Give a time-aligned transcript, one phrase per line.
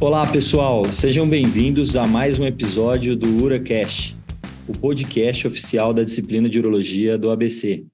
[0.00, 0.84] Olá, pessoal.
[0.92, 4.16] Sejam bem-vindos a mais um episódio do UraCast,
[4.68, 7.84] o podcast oficial da disciplina de Urologia do ABC.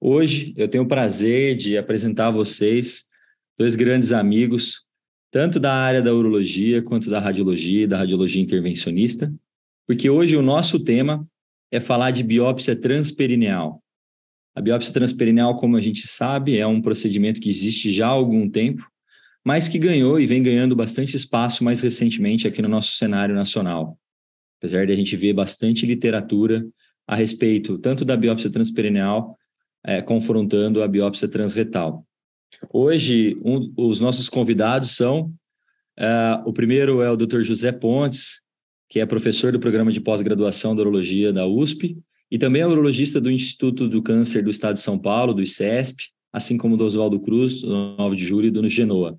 [0.00, 3.04] Hoje eu tenho o prazer de apresentar a vocês
[3.58, 4.86] dois grandes amigos,
[5.30, 9.30] tanto da área da urologia quanto da radiologia e da radiologia intervencionista,
[9.86, 11.28] porque hoje o nosso tema
[11.70, 13.82] é falar de biópsia transperineal.
[14.56, 18.48] A biópsia transperineal, como a gente sabe, é um procedimento que existe já há algum
[18.48, 18.90] tempo,
[19.44, 23.98] mas que ganhou e vem ganhando bastante espaço mais recentemente aqui no nosso cenário nacional.
[24.58, 26.66] Apesar de a gente ver bastante literatura
[27.06, 29.36] a respeito tanto da biópsia transperineal
[29.84, 32.04] é, confrontando a biópsia transretal.
[32.72, 35.32] Hoje, um, os nossos convidados são:
[35.98, 37.40] uh, o primeiro é o Dr.
[37.42, 38.42] José Pontes,
[38.88, 41.96] que é professor do programa de pós-graduação da urologia da USP,
[42.30, 46.04] e também é urologista do Instituto do Câncer do Estado de São Paulo, do ICESP,
[46.32, 49.18] assim como do Oswaldo Cruz, do 9 de julho e do Genoa.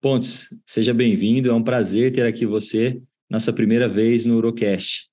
[0.00, 5.08] Pontes, seja bem-vindo, é um prazer ter aqui você, nossa primeira vez no Urocast.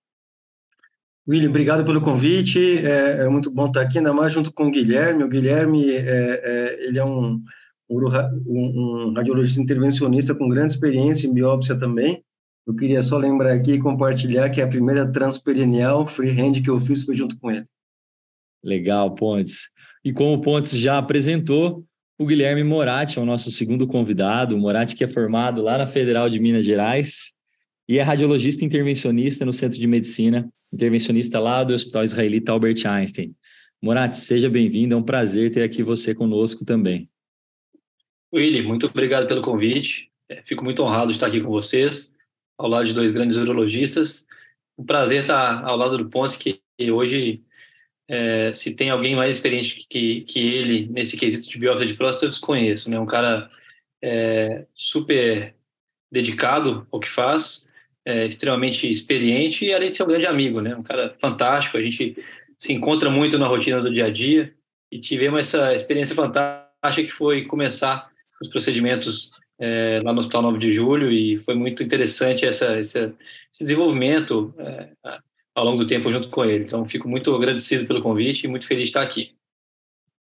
[1.28, 4.72] William, obrigado pelo convite, é, é, muito bom estar aqui, ainda mais junto com o
[4.72, 5.24] Guilherme.
[5.24, 7.42] O Guilherme, é, é, ele é um,
[7.90, 12.24] um, um, radiologista intervencionista com grande experiência em biópsia também.
[12.68, 17.02] Eu queria só lembrar aqui e compartilhar que a primeira transperineal freehand que eu fiz
[17.02, 17.66] foi junto com ele.
[18.64, 19.64] Legal, Pontes.
[20.04, 21.84] E como o Pontes já apresentou,
[22.18, 24.56] o Guilherme Moratti é o nosso segundo convidado.
[24.56, 27.34] O Moratti que é formado lá na Federal de Minas Gerais
[27.88, 33.36] e é radiologista intervencionista no Centro de Medicina, intervencionista lá do Hospital Israelita Albert Einstein.
[33.82, 37.10] Moratti, seja bem-vindo, é um prazer ter aqui você conosco também.
[38.34, 40.10] Willy, muito obrigado pelo convite.
[40.28, 42.14] É, fico muito honrado de estar aqui com vocês,
[42.58, 44.26] ao lado de dois grandes urologistas.
[44.78, 47.44] Um prazer estar ao lado do Ponce, que hoje
[48.08, 52.26] é, se tem alguém mais experiente que, que ele nesse quesito de biópsia de próstata,
[52.26, 52.90] eu desconheço.
[52.90, 53.00] Né?
[53.00, 53.50] Um cara
[54.02, 55.56] é, super
[56.12, 57.70] dedicado ao que faz,
[58.06, 60.76] é, extremamente experiente e além de ser um grande amigo, né?
[60.76, 61.78] um cara fantástico.
[61.78, 62.16] A gente
[62.58, 64.54] se encontra muito na rotina do dia a dia
[64.92, 68.10] e tivemos essa experiência fantástica que foi começar
[68.42, 73.14] os procedimentos é, lá no Hospital 9 de Julho e foi muito interessante essa, essa
[73.52, 74.90] esse desenvolvimento é,
[75.56, 76.66] ao longo do tempo junto com ele.
[76.66, 79.32] Então, fico muito agradecido pelo convite e muito feliz de estar aqui.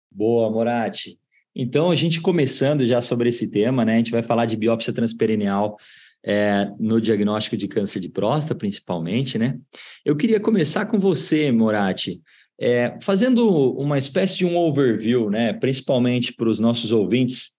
[0.10, 1.20] Boa, Morati.
[1.54, 3.96] Então, a gente começando já sobre esse tema, né?
[3.96, 5.78] A gente vai falar de biópsia transperineal
[6.26, 9.60] é, no diagnóstico de câncer de próstata, principalmente, né?
[10.06, 12.22] Eu queria começar com você, Morati,
[12.60, 15.52] é, fazendo uma espécie de um overview, né?
[15.52, 17.52] Principalmente para os nossos ouvintes.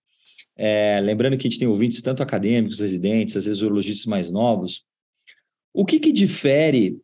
[0.56, 4.84] É, lembrando que a gente tem ouvintes tanto acadêmicos, residentes, às vezes urologistas mais novos.
[5.72, 6.98] O que, que difere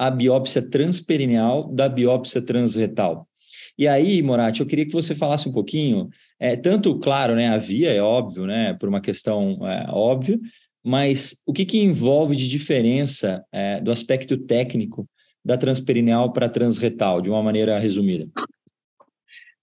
[0.00, 3.28] a biópsia transperineal da biópsia transretal.
[3.76, 7.58] E aí, Moratti, eu queria que você falasse um pouquinho, é, tanto, claro, né, a
[7.58, 10.40] via é óbvio, né, por uma questão é, óbvia,
[10.82, 15.06] mas o que, que envolve de diferença é, do aspecto técnico
[15.44, 18.26] da transperineal para transretal, de uma maneira resumida?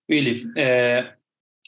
[0.07, 1.13] Willi, é,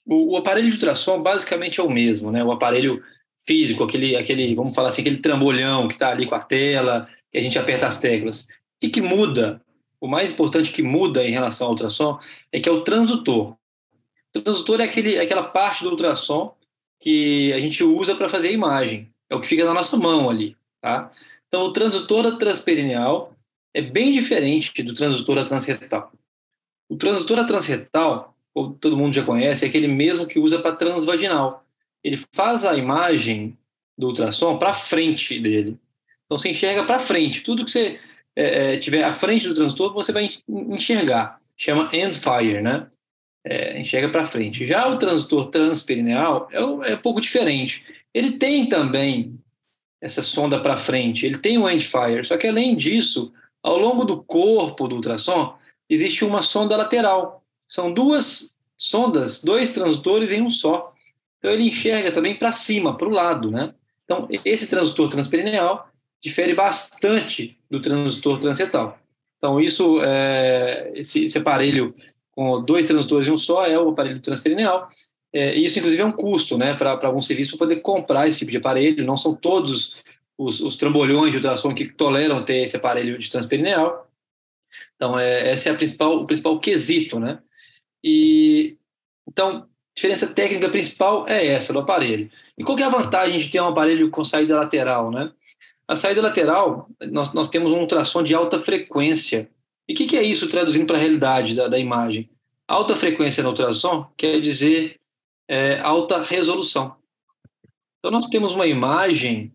[0.06, 2.44] o, o, aparelho de ultrassom basicamente é o mesmo, né?
[2.44, 3.02] O aparelho
[3.48, 7.38] físico, aquele, aquele, vamos falar assim, aquele trambolhão que está ali com a tela, que
[7.40, 8.48] a gente aperta as teclas.
[8.82, 9.62] O que, muda?
[10.00, 12.20] O mais importante que muda em relação ao ultrassom
[12.52, 13.58] é que é o transdutor.
[14.36, 16.56] O transdutor é aquele, é aquela parte do ultrassom
[17.00, 19.10] que a gente usa para fazer a imagem.
[19.30, 20.56] É o que fica na nossa mão ali.
[20.82, 21.12] Tá?
[21.48, 23.36] Então, o transdutor da transperineal
[23.74, 26.12] é bem diferente do transdutor da transretal.
[26.88, 30.76] O transdutor da transretal, como todo mundo já conhece, é aquele mesmo que usa para
[30.76, 31.66] transvaginal.
[32.04, 33.58] Ele faz a imagem
[33.98, 35.78] do ultrassom para frente dele.
[36.26, 37.42] Então, você enxerga para frente.
[37.42, 38.00] Tudo que você
[38.40, 41.42] é, é, tiver à frente do transtorno, você vai enxergar.
[41.58, 42.88] Chama end fire, né?
[43.44, 44.66] É, enxerga para frente.
[44.66, 47.84] Já o transdutor transperineal é, é um pouco diferente.
[48.14, 49.38] Ele tem também
[50.02, 54.06] essa sonda para frente, ele tem o end fire, só que além disso, ao longo
[54.06, 55.58] do corpo do ultrassom,
[55.90, 57.44] existe uma sonda lateral.
[57.68, 60.94] São duas sondas, dois transdutores em um só.
[61.40, 63.74] Então ele enxerga também para cima, para o lado, né?
[64.06, 65.89] Então esse transdutor transperineal
[66.22, 69.00] difere bastante do transdutor transretal.
[69.38, 71.96] Então, isso, é, esse, esse, aparelho
[72.32, 74.90] com dois transdutores em um só é o aparelho transperineal.
[75.34, 78.58] É, isso, inclusive, é um custo né, para algum serviço poder comprar esse tipo de
[78.58, 79.06] aparelho.
[79.06, 80.04] Não são todos
[80.38, 84.10] os, os trambolhões de ultrassom que toleram ter esse aparelho de transperineal.
[84.96, 87.20] Então, é, esse é principal, o principal quesito.
[87.20, 87.40] Né?
[88.04, 88.78] E,
[89.28, 92.30] então, diferença técnica principal é essa do aparelho.
[92.58, 95.12] E qual é a vantagem de ter um aparelho com saída lateral?
[95.12, 95.32] Né?
[95.90, 99.50] A saída lateral, nós, nós temos um ultrassom de alta frequência.
[99.88, 102.30] E o que, que, é isso traduzindo para a realidade da, da, imagem?
[102.68, 105.00] Alta frequência no ultrassom quer dizer
[105.48, 106.96] é, alta resolução.
[107.98, 109.52] Então, nós temos uma imagem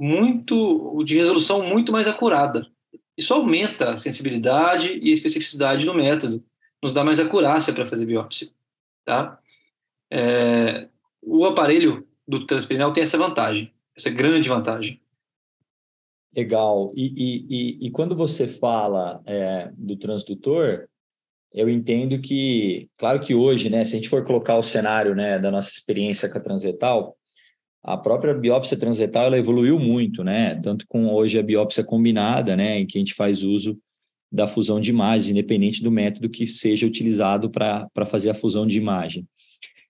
[0.00, 2.66] muito de resolução muito mais acurada.
[3.14, 6.42] Isso aumenta a sensibilidade e a especificidade do método,
[6.82, 8.48] nos dá mais acurácia para fazer biópsia.
[9.04, 9.38] Tá?
[10.10, 10.88] É,
[11.20, 14.98] o aparelho do transperinal tem essa vantagem, essa grande vantagem.
[16.36, 16.92] Legal.
[16.96, 20.88] E, e, e, e quando você fala é, do transdutor,
[21.52, 25.38] eu entendo que, claro que hoje, né, se a gente for colocar o cenário né,
[25.38, 27.16] da nossa experiência com a transretal,
[27.84, 30.58] a própria biópsia transretal ela evoluiu muito, né?
[30.62, 33.78] Tanto com hoje a biópsia combinada, né, em que a gente faz uso
[34.32, 38.78] da fusão de imagens, independente do método que seja utilizado para fazer a fusão de
[38.78, 39.28] imagem.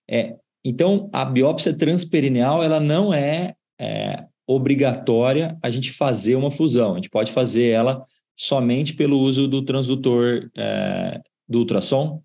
[0.07, 6.93] É, então, a biópsia transperineal ela não é, é obrigatória a gente fazer uma fusão.
[6.93, 8.05] A gente pode fazer ela
[8.35, 12.21] somente pelo uso do transdutor é, do ultrassom?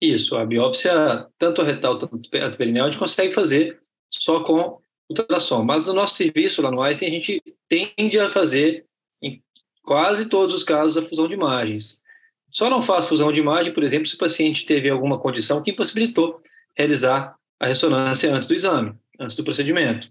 [0.00, 3.80] Isso, a biópsia, tanto retal quanto a perineal, a gente consegue fazer
[4.10, 4.80] só com
[5.10, 5.64] ultrassom.
[5.64, 8.86] Mas no nosso serviço lá no Einstein, a gente tende a fazer,
[9.20, 9.42] em
[9.82, 12.00] quase todos os casos, a fusão de imagens.
[12.50, 15.72] Só não faz fusão de imagem, por exemplo, se o paciente teve alguma condição que
[15.72, 16.40] impossibilitou
[16.76, 20.08] realizar a ressonância antes do exame, antes do procedimento.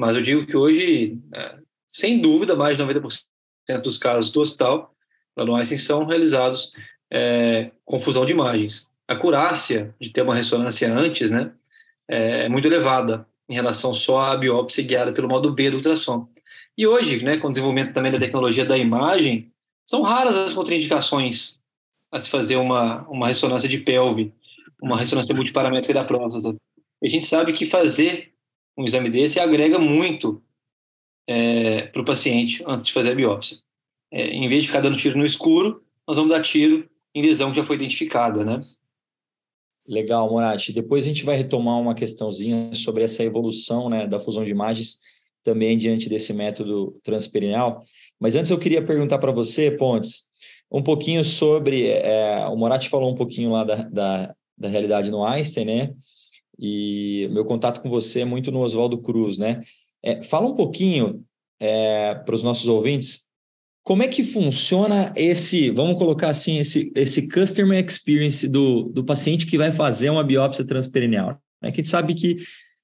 [0.00, 3.22] Mas eu digo que hoje, é, sem dúvida, mais de 90%
[3.84, 4.94] dos casos do hospital,
[5.36, 6.72] no Einstein, são realizados
[7.12, 8.90] é, com fusão de imagens.
[9.06, 11.52] A curácia de ter uma ressonância antes né,
[12.08, 16.26] é, é muito elevada em relação só à biópsia guiada pelo modo B do ultrassom.
[16.78, 19.52] E hoje, né, com o desenvolvimento também da tecnologia da imagem,
[19.84, 21.62] são raras as contraindicações
[22.10, 24.32] a se fazer uma, uma ressonância de pelve,
[24.82, 26.56] uma ressonância multiparamétrica da próstata.
[27.04, 28.29] A gente sabe que fazer
[28.80, 30.42] um exame desse agrega muito
[31.28, 33.58] é, para o paciente antes de fazer a biópsia.
[34.10, 37.50] É, em vez de ficar dando tiro no escuro, nós vamos dar tiro em lesão
[37.50, 38.62] que já foi identificada, né?
[39.86, 40.72] Legal, Morati.
[40.72, 44.98] Depois a gente vai retomar uma questãozinha sobre essa evolução né, da fusão de imagens
[45.42, 47.84] também diante desse método transperineal.
[48.18, 50.28] Mas antes eu queria perguntar para você, Pontes,
[50.70, 51.88] um pouquinho sobre.
[51.88, 55.94] É, o Moratti falou um pouquinho lá da, da, da, realidade no Einstein, né?
[56.60, 59.62] E meu contato com você é muito no Oswaldo Cruz, né?
[60.02, 61.24] É, fala um pouquinho
[61.58, 63.30] é, para os nossos ouvintes
[63.82, 69.46] como é que funciona esse, vamos colocar assim, esse, esse customer experience do, do paciente
[69.46, 71.40] que vai fazer uma biópsia transperineal?
[71.62, 72.36] É que a gente sabe que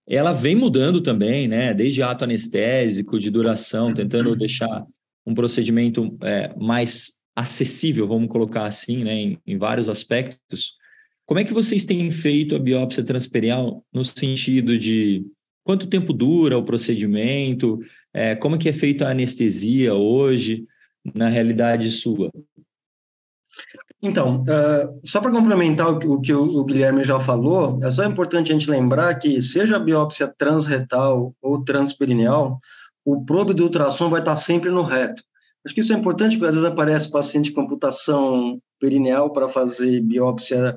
[0.08, 1.75] ela vem mudando também, né?
[1.75, 4.84] Desde ato anestésico, de duração, tentando deixar
[5.26, 9.14] um procedimento é, mais acessível, vamos colocar assim, né?
[9.14, 10.75] Em, em vários aspectos.
[11.26, 15.26] Como é que vocês têm feito a biópsia transperineal no sentido de
[15.64, 17.81] quanto tempo dura o procedimento,
[18.14, 20.64] é, como que é feita a anestesia hoje?
[21.14, 22.31] na realidade sua?
[24.02, 28.50] Então, uh, só para complementar o, o que o, Guilherme já falou, é só importante
[28.50, 32.58] a gente lembrar que, seja a biópsia transretal ou transperineal,
[33.05, 35.23] o probe do ultrassom vai estar sempre no reto.
[35.64, 40.00] Acho que isso é importante, porque às vezes aparece paciente com computação perineal para fazer
[40.00, 40.76] biópsia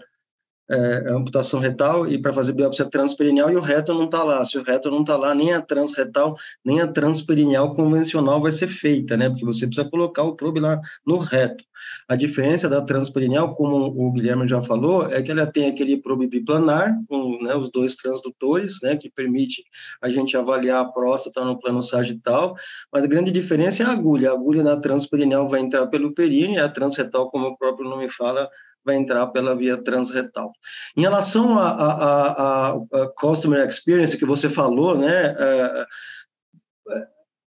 [0.71, 4.45] é, é, amputação retal e para fazer biópsia transperineal e o reto não está lá.
[4.45, 8.67] Se o reto não está lá, nem a transretal, nem a transperineal convencional vai ser
[8.67, 9.29] feita, né?
[9.29, 11.63] Porque você precisa colocar o probe lá no reto.
[12.07, 16.27] A diferença da transperineal, como o Guilherme já falou, é que ela tem aquele probe
[16.27, 19.63] biplanar, com né, os dois transdutores, né, que permite
[20.01, 22.55] a gente avaliar a próstata no plano sagital,
[22.93, 24.29] mas a grande diferença é a agulha.
[24.29, 28.07] A agulha da transperineal vai entrar pelo períneo e a transretal, como o próprio nome
[28.09, 28.47] fala,
[28.85, 30.51] vai entrar pela via transretal.
[30.95, 32.75] Em relação a,
[33.17, 35.85] customer experience que você falou, né, é,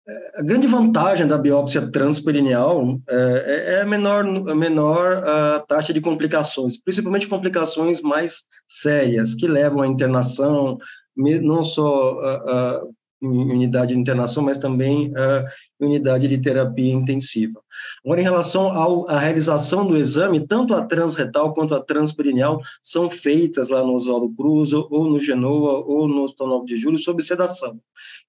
[0.08, 5.94] é, a grande vantagem da biópsia transperineal é, é a menor, a menor a taxa
[5.94, 10.78] de complicações, principalmente complicações mais sérias, que levam à internação,
[11.16, 12.82] não só
[13.22, 15.48] em unidade de internação, mas também uh,
[15.80, 17.62] em unidade de terapia intensiva.
[18.04, 23.70] Agora, em relação à realização do exame, tanto a transretal quanto a transperineal são feitas
[23.70, 27.80] lá no Oswaldo Cruz, ou no Genoa, ou no Hospital 9 de Julho, sob sedação.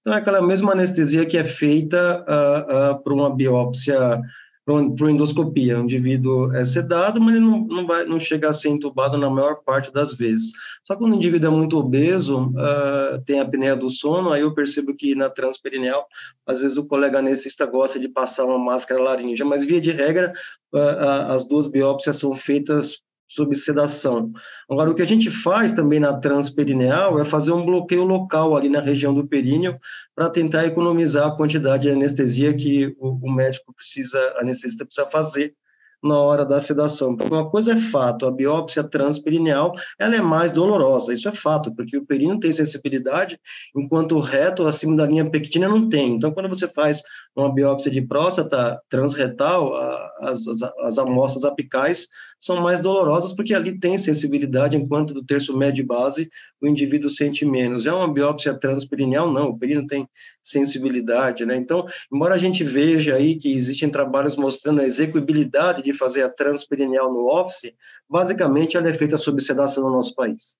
[0.01, 4.21] Então, é aquela mesma anestesia que é feita uh, uh, por uma biópsia
[4.64, 5.78] para endoscopia.
[5.78, 9.28] O indivíduo é sedado, mas ele não, não, vai, não chega a ser entubado na
[9.28, 10.52] maior parte das vezes.
[10.85, 14.42] Só que quando o indivíduo é muito obeso, uh, tem a apneia do sono, aí
[14.42, 16.07] eu percebo que na transperineal,
[16.47, 20.33] às vezes o colega anestesista gosta de passar uma máscara laríngea, mas via de regra,
[20.73, 23.02] uh, uh, as duas biópsias são feitas
[23.35, 24.31] sob sedação.
[24.71, 28.69] Agora, o que a gente faz também na transperineal é fazer um bloqueio local ali
[28.69, 29.79] na região do períneo
[30.15, 35.55] para tentar economizar a quantidade de anestesia que o, o médico precisa, anestesista precisa fazer
[36.03, 37.13] na hora da sedação.
[37.13, 41.75] Então, uma coisa é fato, a biópsia transperineal, ela é mais dolorosa, isso é fato,
[41.75, 43.39] porque o períneo tem sensibilidade,
[43.77, 46.15] enquanto o reto, acima da linha pectina, não tem.
[46.15, 47.03] Então, quando você faz
[47.37, 49.75] uma biópsia de próstata transretal,
[50.21, 52.09] as, as, as amostras apicais
[52.41, 56.29] são mais dolorosas, porque ali tem sensibilidade, enquanto do terço médio e base,
[56.61, 57.85] o indivíduo sente menos.
[57.85, 60.09] Já uma biópsia transperineal, não, o períneo tem
[60.43, 61.57] sensibilidade, né?
[61.57, 66.29] Então, embora a gente veja aí que existem trabalhos mostrando a execuibilidade de fazer a
[66.29, 67.73] transperineal no office,
[68.09, 70.57] basicamente ela é feita sob sedação no nosso país.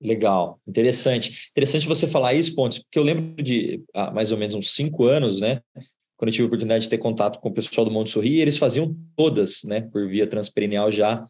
[0.00, 1.50] Legal, interessante.
[1.50, 5.04] Interessante você falar isso, Pontes, porque eu lembro de há mais ou menos uns cinco
[5.04, 5.60] anos, né?
[6.16, 8.56] Quando eu tive a oportunidade de ter contato com o pessoal do Monte Sorri, eles
[8.56, 11.24] faziam todas, né, por via transperineal já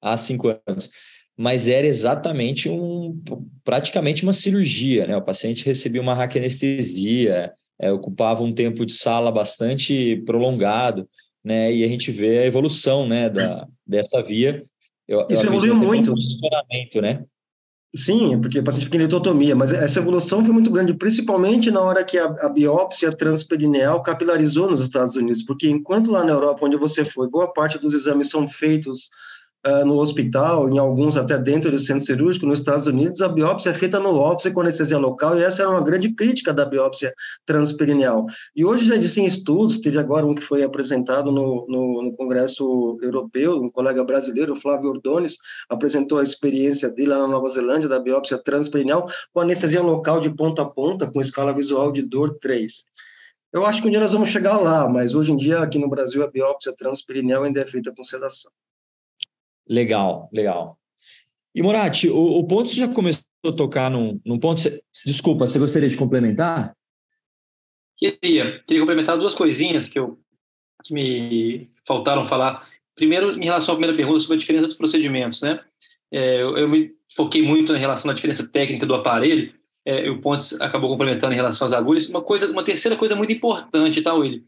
[0.00, 0.90] há cinco anos
[1.36, 3.20] mas era exatamente um
[3.64, 5.16] praticamente uma cirurgia, né?
[5.16, 11.08] O paciente recebia uma raquianestesia, é, ocupava um tempo de sala bastante prolongado,
[11.44, 11.72] né?
[11.72, 14.64] E a gente vê a evolução, né, da, dessa via.
[15.06, 16.12] Eu, Isso eu evoluiu muito.
[16.12, 17.24] Posicionamento, né?
[17.96, 21.80] Sim, porque o paciente fica em litotomia, mas essa evolução foi muito grande, principalmente na
[21.80, 26.66] hora que a, a biópsia transperineal capilarizou nos Estados Unidos, porque enquanto lá na Europa,
[26.66, 29.10] onde você foi, boa parte dos exames são feitos
[29.66, 33.70] uh, no hospital, em alguns até dentro do centro cirúrgico, nos Estados Unidos, a biópsia
[33.70, 37.12] é feita no office com anestesia local, e essa era uma grande crítica da biópsia
[37.46, 38.26] transperineal.
[38.54, 42.98] E hoje já existem estudos, teve agora um que foi apresentado no, no, no Congresso
[43.02, 45.36] Europeu, um colega brasileiro, Flávio Ordones,
[45.68, 50.30] apresentou a experiência dele lá na Nova Zelândia, da biópsia transperineal, com anestesia local de
[50.30, 52.84] ponta a ponta, com escala visual de dor 3.
[53.52, 55.88] Eu acho que um dia nós vamos chegar lá, mas hoje em dia, aqui no
[55.88, 58.50] Brasil, a biópsia transperineal ainda é feita com sedação.
[59.68, 60.78] Legal, legal.
[61.54, 64.60] E Morati, o, o ponto você já começou a tocar num, num ponto.
[64.60, 66.76] Você, desculpa, você gostaria de complementar?
[67.96, 70.18] Queria, queria complementar duas coisinhas que, eu,
[70.82, 72.68] que me faltaram falar.
[72.94, 75.60] Primeiro, em relação à primeira pergunta sobre a diferença dos procedimentos, né?
[76.12, 79.52] É, eu, eu, me foquei muito em relação à diferença técnica do aparelho,
[79.84, 82.08] é, o Pontes acabou complementando em relação às agulhas.
[82.08, 84.44] Uma coisa, uma terceira coisa muito importante, tá, Willi?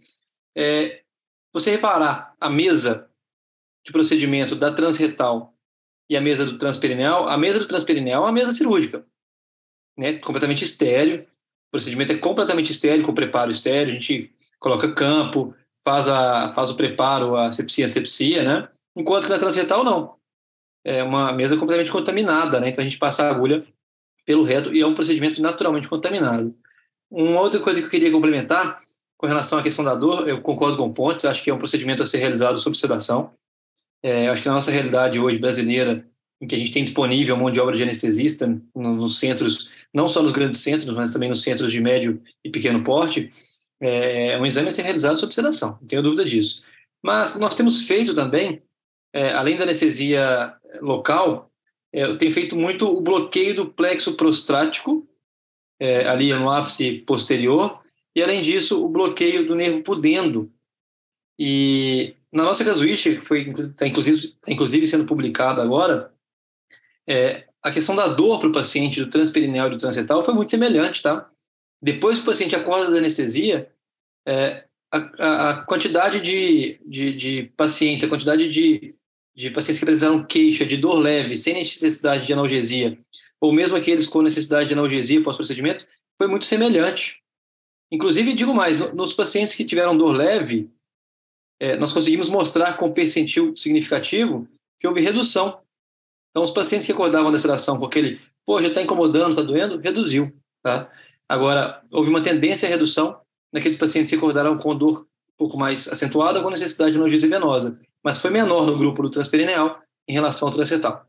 [0.56, 1.02] É,
[1.52, 3.05] você reparar a mesa
[3.86, 5.54] de procedimento da transretal
[6.10, 9.04] e a mesa do transperineal, a mesa do transperineal é uma mesa cirúrgica,
[9.96, 10.14] né?
[10.20, 11.22] completamente estéreo.
[11.68, 13.92] O procedimento é completamente estéreo, com preparo estéreo.
[13.92, 18.68] A gente coloca campo, faz, a, faz o preparo, a sepsia, a sepsia, né?
[18.96, 20.16] Enquanto que na transretal, não.
[20.84, 22.68] É uma mesa completamente contaminada, né?
[22.68, 23.64] Então a gente passa a agulha
[24.24, 26.56] pelo reto e é um procedimento naturalmente contaminado.
[27.10, 28.80] Uma outra coisa que eu queria complementar
[29.16, 31.58] com relação à questão da dor, eu concordo com o Pontes, acho que é um
[31.58, 33.32] procedimento a ser realizado sob sedação.
[34.06, 36.08] É, acho que a nossa realidade hoje brasileira,
[36.40, 40.22] em que a gente tem disponível mão de obra de anestesista nos centros, não só
[40.22, 43.30] nos grandes centros, mas também nos centros de médio e pequeno porte,
[43.80, 46.62] é um exame a ser realizado sob sedação, não tenho dúvida disso.
[47.02, 48.62] Mas nós temos feito também,
[49.12, 51.50] é, além da anestesia local,
[51.92, 55.04] é, eu tenho feito muito o bloqueio do plexo prostático,
[55.80, 57.82] é, ali no ápice posterior,
[58.14, 60.48] e além disso, o bloqueio do nervo pudendo.
[61.36, 66.12] E na nossa casuística, que está inclusive, tá inclusive sendo publicada agora,
[67.06, 70.50] é, a questão da dor para o paciente do transperineal e do transretal foi muito
[70.50, 71.28] semelhante, tá?
[71.80, 73.70] Depois que o paciente acorda da anestesia,
[74.26, 78.94] é, a, a, quantidade de, de, de, pacientes, a quantidade de,
[79.34, 82.98] de pacientes que apresentaram queixa de dor leve, sem necessidade de analgesia,
[83.40, 85.86] ou mesmo aqueles com necessidade de analgesia pós-procedimento,
[86.18, 87.22] foi muito semelhante.
[87.90, 90.70] Inclusive, digo mais, nos pacientes que tiveram dor leve,
[91.60, 94.46] é, nós conseguimos mostrar com percentil significativo
[94.78, 95.60] que houve redução.
[96.30, 99.78] Então, os pacientes que acordavam da sedação com aquele, pô, já está incomodando, está doendo,
[99.78, 100.32] reduziu.
[100.62, 100.90] Tá?
[101.28, 103.18] Agora, houve uma tendência à redução
[103.52, 107.78] naqueles pacientes que acordaram com dor um pouco mais acentuada com necessidade de analgesia venosa,
[108.02, 111.06] mas foi menor no grupo do transperineal em relação ao transretal.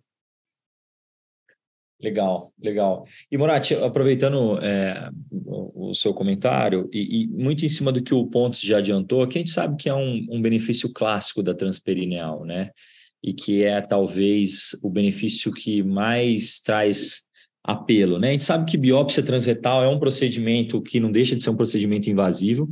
[1.99, 3.07] Legal, legal.
[3.31, 8.13] E Moratti, aproveitando é, o, o, seu comentário, e, e, muito em cima do que
[8.13, 11.55] o Pontes já adiantou, que a gente sabe que é um, um, benefício clássico da
[11.55, 12.69] transperineal, né?
[13.23, 17.23] E que é talvez o benefício que mais traz
[17.63, 18.29] apelo, né?
[18.29, 21.57] A gente sabe que biópsia transretal é um procedimento que não deixa de ser um
[21.57, 22.69] procedimento invasivo,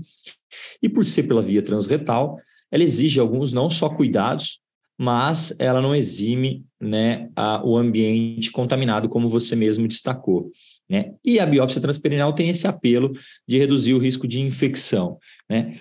[0.83, 2.37] e por ser pela via transretal,
[2.71, 4.59] ela exige alguns não só cuidados,
[4.97, 10.51] mas ela não exime né, a, o ambiente contaminado, como você mesmo destacou.
[10.89, 11.13] Né?
[11.23, 13.11] E a biópsia transperineal tem esse apelo
[13.47, 15.17] de reduzir o risco de infecção.
[15.49, 15.79] Né?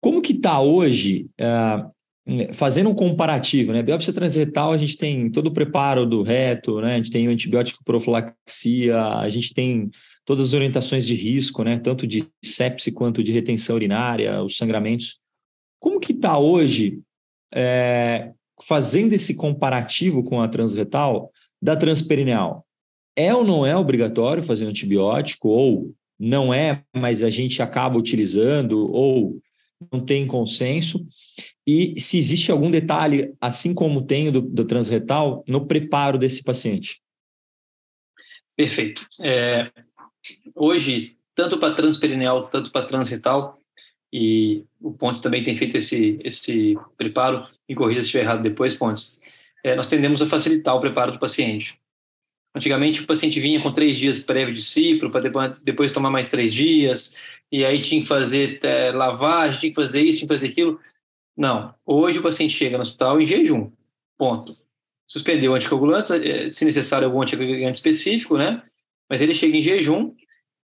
[0.00, 3.82] Como que está hoje, uh, fazendo um comparativo, né?
[3.82, 6.94] Biópsia transretal, a gente tem todo o preparo do reto, né?
[6.94, 9.90] A gente tem o antibiótico profilaxia, a gente tem
[10.26, 11.78] todas as orientações de risco, né?
[11.78, 15.18] Tanto de sepse quanto de retenção urinária, os sangramentos.
[15.80, 17.00] Como que está hoje
[17.52, 22.66] é, fazendo esse comparativo com a transretal da transperineal,
[23.16, 27.98] é ou não é obrigatório fazer um antibiótico, ou não é, mas a gente acaba
[27.98, 29.40] utilizando, ou
[29.92, 31.04] não tem consenso,
[31.66, 37.00] e se existe algum detalhe, assim como tem do, do transretal, no preparo desse paciente.
[38.56, 39.06] Perfeito.
[39.20, 39.70] É,
[40.54, 43.58] hoje, tanto para transperineal, tanto para transretal,
[44.12, 48.74] e o Pontes também tem feito esse, esse preparo, me corrija se estiver errado depois,
[48.74, 49.20] Pontes,
[49.62, 51.78] é, nós tendemos a facilitar o preparo do paciente.
[52.54, 56.52] Antigamente, o paciente vinha com três dias prévio de cipro, para depois, tomar mais três
[56.52, 57.20] dias,
[57.52, 60.80] e aí tinha que fazer é, lavagem, tinha que fazer isso, tinha que fazer aquilo.
[61.36, 61.74] Não.
[61.84, 63.70] Hoje o paciente chega no hospital em jejum.
[64.16, 64.56] Ponto.
[65.06, 68.62] Suspendeu anticoagulantes, é, se necessário algum anticoagulante específico, né?
[69.08, 70.14] Mas ele chega em jejum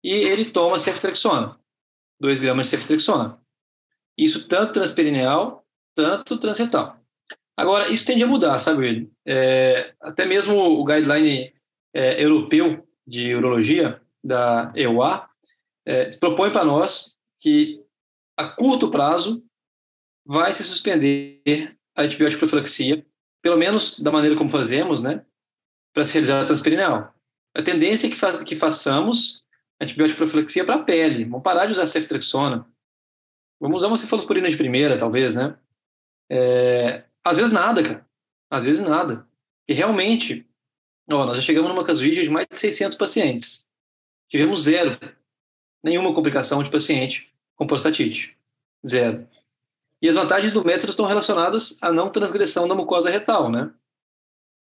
[0.03, 1.59] e ele toma ceftriaxona,
[2.21, 3.39] 2 gramas de ceftriaxona.
[4.19, 5.64] Isso tanto transperineal,
[5.95, 6.99] tanto transretal.
[7.57, 11.53] Agora, isso tende a mudar, sabe, é, até mesmo o guideline
[11.95, 15.27] é, europeu de urologia, da EUA,
[15.87, 17.81] é, propõe para nós que,
[18.37, 19.45] a curto prazo,
[20.25, 23.07] vai se suspender a antibiótico profilaxia,
[23.43, 25.25] pelo menos da maneira como fazemos, né,
[25.93, 27.15] para se realizar a transperineal.
[27.55, 29.45] A tendência é que, faz, que façamos
[29.81, 31.25] antibiótico profilaxia para a pele.
[31.25, 32.67] Vamos parar de usar ceftriaxona.
[33.61, 35.57] Vamos usar uma cefalosporina de primeira, talvez, né?
[36.31, 38.07] É, às vezes nada, cara.
[38.51, 39.27] Às vezes nada.
[39.69, 40.47] E realmente,
[41.11, 43.71] ó, nós já chegamos numa casuística de mais de 600 pacientes.
[44.29, 44.99] Tivemos zero.
[45.83, 48.37] Nenhuma complicação de paciente com prostatite.
[48.87, 49.27] Zero.
[50.01, 53.73] E as vantagens do método estão relacionadas à não transgressão da mucosa retal, né?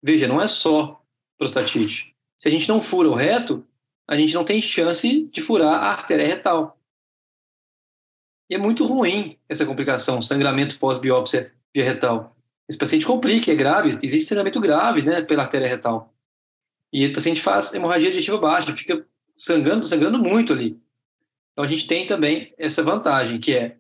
[0.01, 1.01] Veja, não é só
[1.37, 2.15] prostatite.
[2.37, 3.65] Se a gente não fura o reto,
[4.07, 6.74] a gente não tem chance de furar a artéria retal.
[8.49, 12.35] E é muito ruim essa complicação, sangramento pós-biópsia via retal.
[12.67, 16.13] Esse paciente complica, é grave, existe sangramento grave né, pela artéria retal.
[16.91, 20.79] E o paciente faz hemorragia digestiva baixa, fica sangrando, sangrando muito ali.
[21.51, 23.77] Então a gente tem também essa vantagem, que é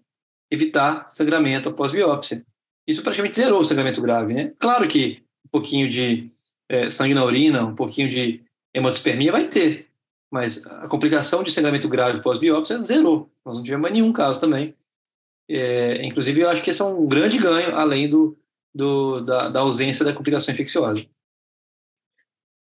[0.49, 2.45] evitar sangramento após biópsia.
[2.87, 4.53] Isso praticamente zerou o sangramento grave, né?
[4.59, 6.29] Claro que um pouquinho de
[6.69, 8.41] é, sangue na urina, um pouquinho de
[8.73, 9.87] hematospermia vai ter,
[10.31, 13.31] mas a complicação de sangramento grave pós-biópsia zerou.
[13.45, 14.75] Nós não tivemos nenhum caso também.
[15.49, 18.37] É, inclusive, eu acho que esse é um grande ganho, além do,
[18.73, 21.05] do da, da, ausência da complicação infecciosa.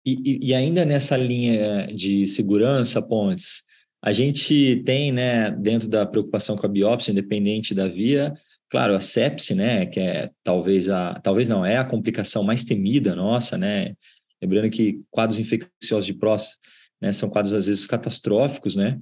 [0.06, 3.64] E, e, ainda nessa linha de segurança, Pontes,
[4.02, 8.34] a gente tem, né, dentro da preocupação com a biópsia, independente da via,
[8.70, 13.14] claro, a sepse, né, que é talvez a, talvez não, é a complicação mais temida
[13.14, 13.94] nossa, né,
[14.42, 16.60] lembrando que quadros infecciosos de próstata,
[17.02, 19.00] né, são quadros às vezes catastróficos, né,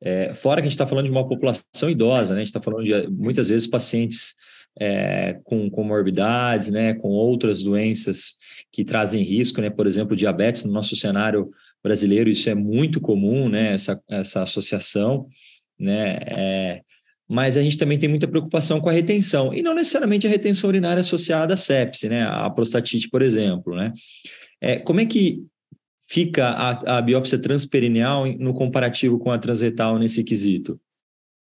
[0.00, 2.60] é, fora que a gente está falando de uma população idosa, né, a gente está
[2.60, 4.34] falando de muitas vezes pacientes
[4.80, 8.36] é, com comorbidades, né, com outras doenças
[8.70, 11.50] que trazem risco, né, por exemplo, diabetes no nosso cenário
[11.82, 15.26] brasileiro, isso é muito comum, né, essa, essa associação,
[15.78, 16.82] né, é,
[17.28, 20.68] mas a gente também tem muita preocupação com a retenção, e não necessariamente a retenção
[20.68, 23.92] urinária associada à sepse, né, a prostatite, por exemplo, né.
[24.60, 25.42] É, como é que
[26.08, 30.80] fica a, a biópsia transperineal no comparativo com a transretal nesse quesito?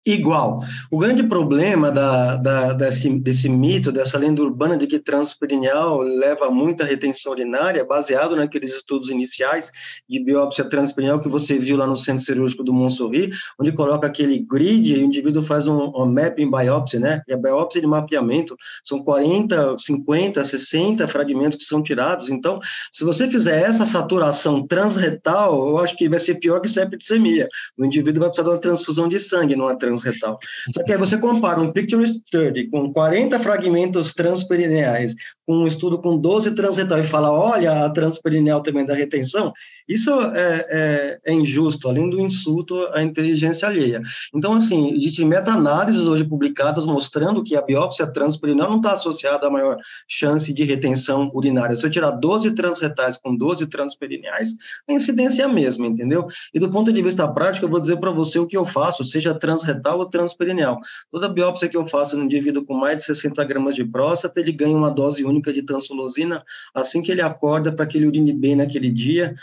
[0.05, 0.63] Igual.
[0.89, 6.49] O grande problema da, da, desse, desse mito, dessa lenda urbana de que transperineal leva
[6.49, 9.71] muita retenção urinária, baseado naqueles estudos iniciais
[10.09, 14.39] de biópsia transperineal que você viu lá no centro cirúrgico do Monsorri, onde coloca aquele
[14.39, 17.21] grid e o indivíduo faz um, um mapping biópsia, né?
[17.27, 22.29] E a biópsia de mapeamento são 40, 50, 60 fragmentos que são tirados.
[22.29, 22.59] Então,
[22.91, 27.47] se você fizer essa saturação transretal, eu acho que vai ser pior que septicemia.
[27.77, 30.39] O indivíduo vai precisar de uma transfusão de sangue numa transretal transretal.
[30.73, 35.13] Só que aí você compara um picture study com 40 fragmentos transperineais,
[35.45, 39.51] com um estudo com 12 transretal e fala, olha, a transperineal também dá retenção,
[39.87, 44.01] isso é, é, é, injusto, além do insulto à inteligência alheia.
[44.33, 49.49] Então, assim, existem meta-análises hoje publicadas mostrando que a biópsia transperineal não está associada a
[49.49, 49.77] maior
[50.07, 51.75] chance de retenção urinária.
[51.75, 54.55] Se eu tirar 12 transretais com 12 transperineais,
[54.87, 56.25] a incidência é a mesma, entendeu?
[56.53, 59.03] E do ponto de vista prático, eu vou dizer para você o que eu faço,
[59.03, 60.79] seja transretal ou transperineal.
[61.11, 64.51] Toda biópsia que eu faço no indivíduo com mais de 60 gramas de próstata, ele
[64.51, 68.55] ganha uma dose única de transulosina assim que ele acorda para que ele urine bem
[68.55, 69.35] naquele dia,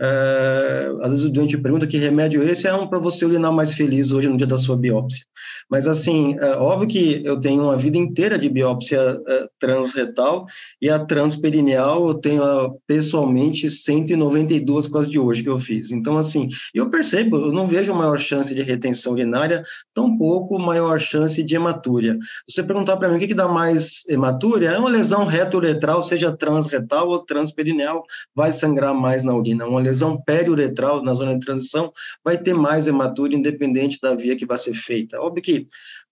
[0.00, 3.74] é, às vezes o doente pergunta que remédio esse é um para você urinar mais
[3.74, 5.24] feliz hoje no dia da sua biópsia.
[5.70, 10.46] Mas, assim, é óbvio que eu tenho uma vida inteira de biópsia é, transretal
[10.80, 15.90] e a transperineal eu tenho pessoalmente 192 quase de hoje que eu fiz.
[15.90, 19.62] Então, assim, eu percebo, eu não vejo maior chance de retenção urinária,
[19.94, 22.16] tampouco maior chance de hematúria.
[22.48, 26.36] Você perguntar para mim o que, que dá mais hematúria, é uma lesão reto-uretral, seja
[26.36, 28.04] transretal ou transperineal,
[28.34, 29.66] vai sangrar mais na urina.
[29.66, 31.92] Uma lesão periuretral na zona de transição
[32.24, 35.20] vai ter mais hematúria, independente da via que vai ser feita.
[35.20, 35.66] Óbvio que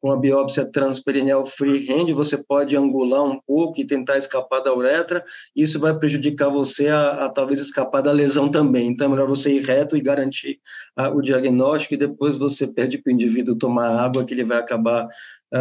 [0.05, 5.25] com a biópsia transperineal freehand, você pode angular um pouco e tentar escapar da uretra,
[5.57, 8.89] isso vai prejudicar você a, a talvez escapar da lesão também.
[8.89, 10.61] Então, é melhor você ir reto e garantir
[10.95, 14.59] a, o diagnóstico, e depois você pede para o indivíduo tomar água, que ele vai
[14.59, 15.09] acabar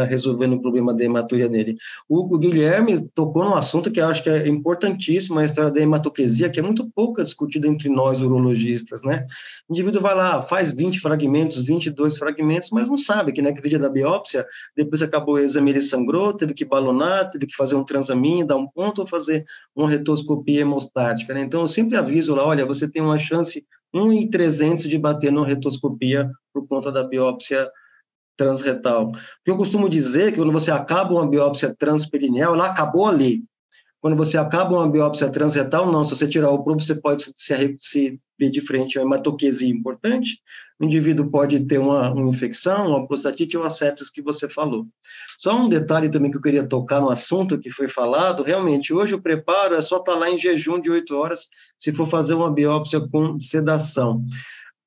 [0.02, 1.78] resolvendo o problema da hematúria nele.
[2.10, 5.80] O, o, Guilherme tocou num assunto que eu acho que é importantíssimo, a história da
[5.80, 9.26] hematoquesia, que é muito pouco discutida entre nós urologistas, né?
[9.70, 13.80] O indivíduo vai lá, faz 20 fragmentos, 22 fragmentos, mas não sabe que naquele dia
[13.80, 17.84] da biópsia, depois acabou o exame, ele sangrou, teve que balonar, teve que fazer um
[17.84, 21.42] transamin, dar um ponto ou fazer uma retoscopia hemostática, né?
[21.42, 25.32] Então, eu sempre aviso lá, olha, você tem uma chance 1 em 300 de bater
[25.32, 27.70] na retoscopia por conta da biópsia
[28.38, 29.10] transretal.
[29.10, 33.08] O que eu costumo dizer é que quando você acaba uma biópsia transperineal, ela acabou
[33.08, 33.44] ali.
[34.04, 36.04] Quando você acaba uma biópsia transretal, não.
[36.04, 40.40] Se você tirar o probo, você pode se, se ver de frente uma hematoquesia importante.
[40.78, 44.86] O indivíduo pode ter uma, uma infecção, uma prostatite ou a sepsis que você falou.
[45.38, 48.44] Só um detalhe também que eu queria tocar no assunto que foi falado.
[48.44, 51.48] Realmente, hoje o preparo é só estar tá lá em jejum de oito horas
[51.80, 54.22] se for fazer uma biópsia com sedação.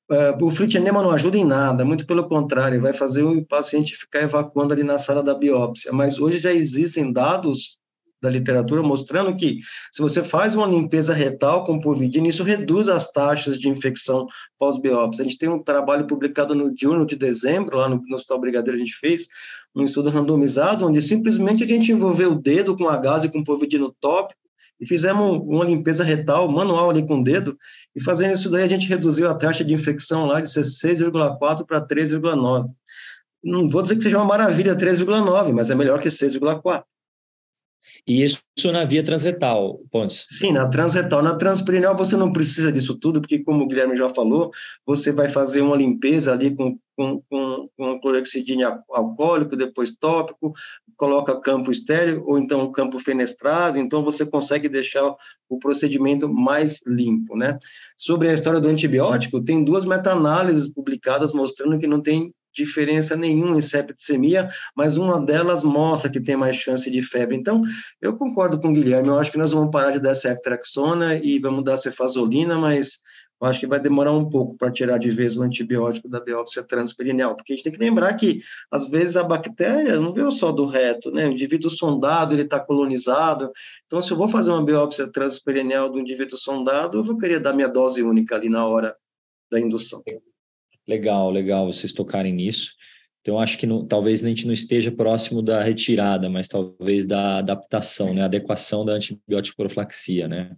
[0.09, 4.23] Uh, o flitinema não ajuda em nada, muito pelo contrário, vai fazer o paciente ficar
[4.23, 5.93] evacuando ali na sala da biópsia.
[5.93, 7.81] Mas hoje já existem dados
[8.23, 9.59] da literatura mostrando que
[9.93, 14.27] se você faz uma limpeza retal com povidina, isso reduz as taxas de infecção
[14.59, 15.23] pós-biópsia.
[15.23, 18.77] A gente tem um trabalho publicado no diurno de dezembro, lá no, no Hospital Brigadeiro,
[18.77, 19.27] a gente fez
[19.75, 23.95] um estudo randomizado, onde simplesmente a gente envolveu o dedo com a gase com povidino
[24.01, 24.46] tópico
[24.81, 27.57] e fizemos uma limpeza retal manual ali com o dedo,
[27.95, 31.87] e fazendo isso daí a gente reduziu a taxa de infecção lá de 6,4 para
[31.87, 32.69] 3,9.
[33.43, 36.85] Não vou dizer que seja uma maravilha 3,9, mas é melhor que 6,4.
[38.07, 40.27] E isso na via transretal, Pontes?
[40.31, 41.23] Sim, na transretal.
[41.23, 44.51] Na transperineal você não precisa disso tudo, porque como o Guilherme já falou,
[44.85, 50.53] você vai fazer uma limpeza ali com, com, com, com clorexidina alcoólico, depois tópico,
[50.97, 55.15] coloca campo estéreo ou então campo fenestrado, então você consegue deixar
[55.49, 57.59] o procedimento mais limpo, né?
[57.97, 63.59] Sobre a história do antibiótico, tem duas meta-análises publicadas mostrando que não tem diferença nenhuma
[63.59, 67.37] em septicemia, mas uma delas mostra que tem mais chance de febre.
[67.37, 67.61] Então,
[68.01, 71.39] eu concordo com o Guilherme, eu acho que nós vamos parar de dar ceftriaxona e
[71.39, 73.01] vamos dar cefazolina, mas
[73.41, 76.63] eu acho que vai demorar um pouco para tirar de vez o antibiótico da biópsia
[76.63, 80.51] transperineal, porque a gente tem que lembrar que, às vezes, a bactéria não veio só
[80.51, 81.29] do reto, né?
[81.29, 83.51] O indivíduo sondado, ele está colonizado.
[83.85, 87.53] Então, se eu vou fazer uma biópsia transperineal do indivíduo sondado, eu vou querer dar
[87.53, 88.97] minha dose única ali na hora
[89.51, 90.03] da indução.
[90.89, 92.75] Legal, legal vocês tocarem nisso.
[93.21, 97.39] Então, acho que não, talvez a gente não esteja próximo da retirada, mas talvez da
[97.39, 98.23] adaptação, né?
[98.23, 100.57] Adequação da antibiótico profilaxia, né?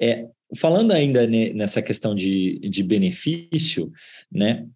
[0.00, 3.90] É, falando ainda nessa questão de, de benefício,
[4.30, 4.66] né?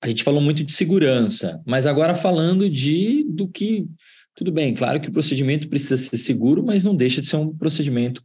[0.00, 3.86] A gente falou muito de segurança, mas agora falando de do que
[4.34, 7.54] tudo bem, claro que o procedimento precisa ser seguro, mas não deixa de ser um
[7.54, 8.22] procedimento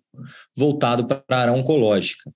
[0.55, 2.31] voltado para a área oncológica.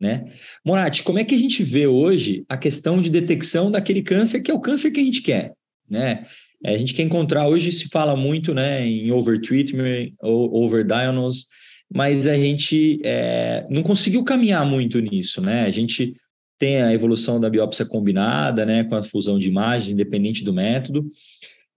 [0.00, 0.32] Né?
[0.64, 4.50] Morati, como é que a gente vê hoje a questão de detecção daquele câncer que
[4.50, 5.52] é o câncer que a gente quer?
[5.88, 6.26] Né?
[6.64, 11.44] É, a gente quer encontrar, hoje se fala muito né, em overtreatment, overdiagnose,
[11.92, 15.64] mas a gente é, não conseguiu caminhar muito nisso, né?
[15.64, 16.14] A gente
[16.58, 21.06] tem a evolução da biópsia combinada, né, com a fusão de imagens, independente do método,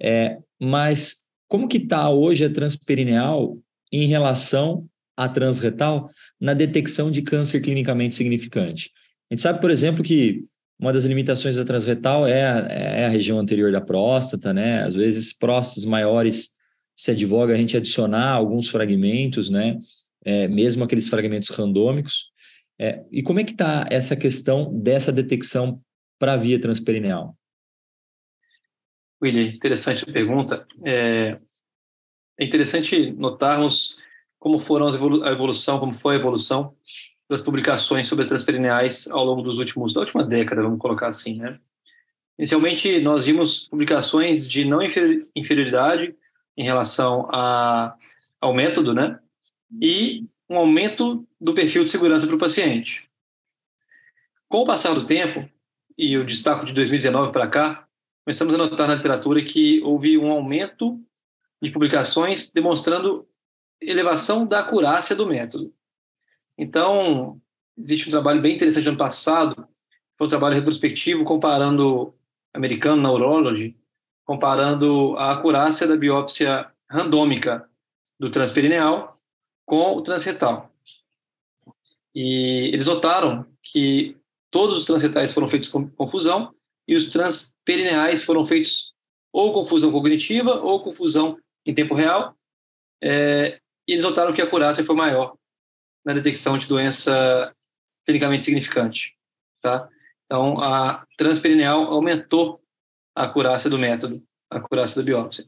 [0.02, 3.58] é, mas como que está hoje a transperineal
[3.92, 8.90] em relação à transretal na detecção de câncer clinicamente significante?
[9.30, 10.46] A gente sabe, por exemplo, que
[10.80, 14.84] uma das limitações da transretal é a, é a região anterior da próstata, né?
[14.84, 16.50] Às vezes, próstatas maiores
[17.02, 19.80] se advoga a gente adicionar alguns fragmentos, né?
[20.24, 22.32] é, mesmo aqueles fragmentos randômicos.
[22.80, 25.82] É, e como é que está essa questão dessa detecção
[26.20, 27.36] para a via transperineal?
[29.20, 30.68] William, interessante a pergunta.
[30.86, 31.40] É,
[32.40, 33.98] é interessante notarmos
[34.38, 34.88] como foram
[35.24, 36.76] a evolução, como foi a evolução
[37.28, 41.38] das publicações sobre as transperineais ao longo dos últimos, da última década, vamos colocar assim,
[41.38, 41.60] né?
[42.38, 44.80] Inicialmente, nós vimos publicações de não
[45.36, 46.16] inferioridade
[46.62, 47.96] em relação a,
[48.40, 49.20] ao método, né?
[49.80, 53.10] e um aumento do perfil de segurança para o paciente.
[54.50, 55.50] Com o passar do tempo,
[55.98, 57.88] e o destaque de 2019 para cá,
[58.24, 61.00] começamos a notar na literatura que houve um aumento
[61.62, 63.28] de publicações demonstrando
[63.80, 65.74] elevação da acurácia do método.
[66.58, 67.40] Então,
[67.78, 69.68] existe um trabalho bem interessante no ano passado,
[70.18, 72.14] foi um trabalho retrospectivo comparando
[72.54, 73.76] americano Neurology,
[74.26, 77.68] comparando a acurácia da biópsia randômica
[78.20, 79.20] do transperineal
[79.66, 80.70] com o transretal.
[82.14, 84.18] E eles notaram que
[84.50, 86.54] todos os transretais foram feitos com confusão
[86.88, 88.94] e os transperineais foram feitos
[89.32, 92.36] ou confusão cognitiva ou confusão em tempo real.
[93.02, 95.36] É, e eles notaram que a acurácia foi maior
[96.06, 97.56] na detecção de doença
[98.06, 99.16] clinicamente significante.
[99.62, 99.88] Tá?
[100.26, 102.62] Então, a transperineal aumentou
[103.16, 105.46] a acurácia do método, a acurácia da biópsia.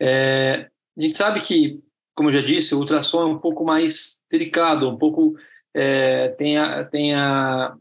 [0.00, 1.80] É, a gente sabe que,
[2.14, 5.36] como eu já disse, o ultrassom é um pouco mais delicado, um pouco
[5.74, 7.76] é, tem, a, tem a,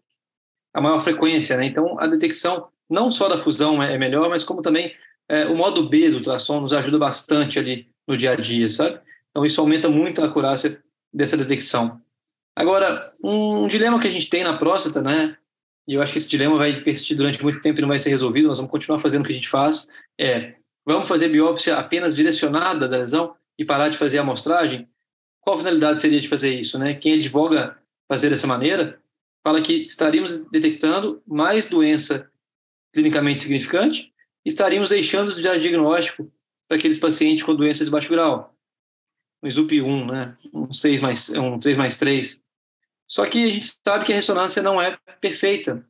[0.73, 1.65] a maior frequência, né?
[1.65, 4.93] Então, a detecção não só da fusão é, é melhor, mas como também
[5.29, 8.99] é, o modo B do ultrassom nos ajuda bastante ali no dia a dia, sabe?
[9.29, 10.81] Então, isso aumenta muito a acurácia
[11.13, 12.01] dessa detecção.
[12.55, 15.37] Agora, um dilema que a gente tem na próstata, né?
[15.87, 18.09] E eu acho que esse dilema vai persistir durante muito tempo e não vai ser
[18.09, 22.15] resolvido, nós vamos continuar fazendo o que a gente faz, é vamos fazer biópsia apenas
[22.15, 24.87] direcionada da lesão e parar de fazer a amostragem?
[25.41, 26.93] Qual a finalidade seria de fazer isso, né?
[26.93, 27.77] Quem advoga
[28.09, 29.01] fazer dessa maneira
[29.43, 32.29] fala que estaríamos detectando mais doença
[32.93, 34.13] clinicamente significante
[34.45, 36.31] e estaríamos deixando de dar diagnóstico
[36.67, 38.53] para aqueles pacientes com doença de baixo grau.
[39.41, 40.37] Um SUP1, né?
[40.53, 42.43] um, 6 mais, um 3 mais 3.
[43.07, 45.83] Só que a gente sabe que a ressonância não é perfeita.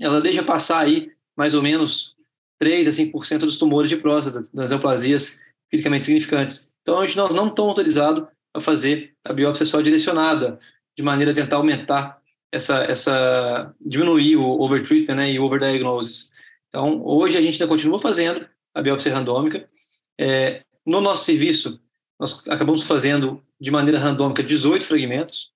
[0.00, 2.16] Ela deixa passar aí mais ou menos
[2.58, 5.38] 3 a 5% dos tumores de próstata, das neoplasias
[5.70, 6.72] clinicamente significantes.
[6.82, 10.58] Então, hoje nós não estamos autorizados a fazer a biópsia só direcionada,
[10.96, 12.20] de maneira a tentar aumentar
[12.52, 16.32] essa, essa diminuir o overtreatment né, e o overdiagnosis.
[16.68, 19.66] Então, hoje a gente ainda continua fazendo a biópsia randômica.
[20.20, 21.80] É, no nosso serviço,
[22.18, 25.51] nós acabamos fazendo de maneira randômica 18 fragmentos.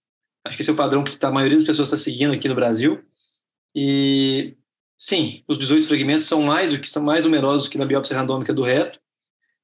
[0.46, 2.48] Acho que esse é o padrão que tá, a maioria das pessoas está seguindo aqui
[2.48, 3.02] no Brasil.
[3.74, 4.56] E
[4.98, 8.54] sim, os 18 fragmentos são mais do que são mais numerosos que na biópsia randômica
[8.54, 8.98] do reto.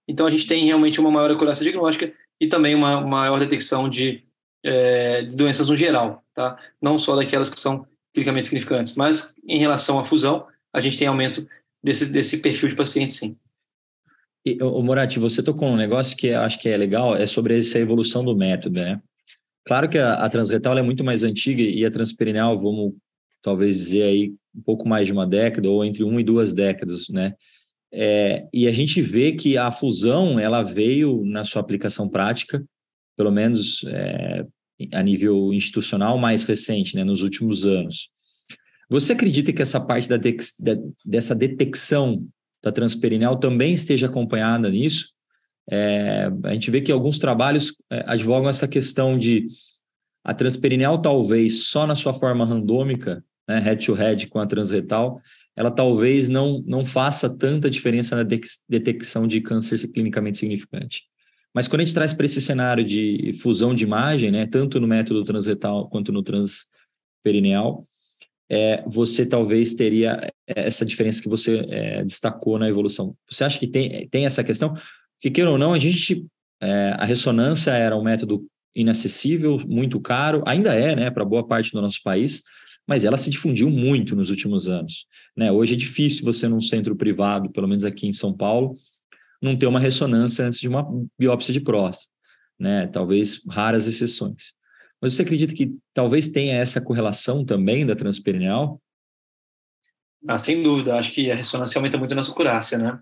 [0.06, 4.24] Então a gente tem realmente uma maior acurácia diagnóstica e também uma maior detecção de,
[4.64, 6.58] é, de doenças no geral, tá?
[6.80, 11.06] Não só daquelas que são clinicamente significantes, mas em relação à fusão, a gente tem
[11.06, 11.46] aumento
[11.82, 13.36] desse, desse perfil de paciente, sim.
[14.44, 17.78] E, o Morati, você tocou um negócio que acho que é legal, é sobre essa
[17.78, 19.00] evolução do método, né?
[19.64, 22.94] Claro que a, a transretal é muito mais antiga e a transperineal, vamos
[23.40, 27.08] talvez dizer aí um pouco mais de uma década ou entre uma e duas décadas,
[27.08, 27.34] né?
[27.94, 32.64] É, e a gente vê que a fusão ela veio na sua aplicação prática,
[33.16, 34.46] pelo menos é,
[34.92, 38.08] a nível institucional mais recente, né, nos últimos anos.
[38.88, 40.36] Você acredita que essa parte da, de,
[41.04, 42.26] dessa detecção
[42.62, 45.12] da transperineal também esteja acompanhada nisso?
[45.70, 49.46] É, a gente vê que alguns trabalhos é, advogam essa questão de
[50.24, 55.20] a transperineal talvez só na sua forma randômica, né, head-to-head -head com a transretal,
[55.56, 61.02] ela talvez não, não faça tanta diferença na de detecção de câncer clinicamente significante.
[61.54, 64.86] Mas quando a gente traz para esse cenário de fusão de imagem, né, tanto no
[64.86, 67.86] método transretal quanto no transperineal,
[68.48, 73.14] é, você talvez teria essa diferença que você é, destacou na evolução.
[73.30, 74.74] Você acha que tem, tem essa questão?
[75.22, 76.26] Que queira ou não, a gente,
[76.60, 81.70] é, a ressonância era um método inacessível, muito caro, ainda é, né, para boa parte
[81.70, 82.42] do nosso país,
[82.88, 85.06] mas ela se difundiu muito nos últimos anos.
[85.36, 85.52] Né?
[85.52, 88.74] Hoje é difícil você, num centro privado, pelo menos aqui em São Paulo,
[89.40, 90.84] não ter uma ressonância antes de uma
[91.16, 92.10] biópsia de próstata.
[92.58, 92.88] Né?
[92.88, 94.54] Talvez raras exceções.
[95.00, 98.80] Mas você acredita que talvez tenha essa correlação também da transperineal?
[100.26, 100.96] Ah, sem dúvida.
[100.96, 103.00] Acho que a ressonância aumenta muito a nossa acurácia, né?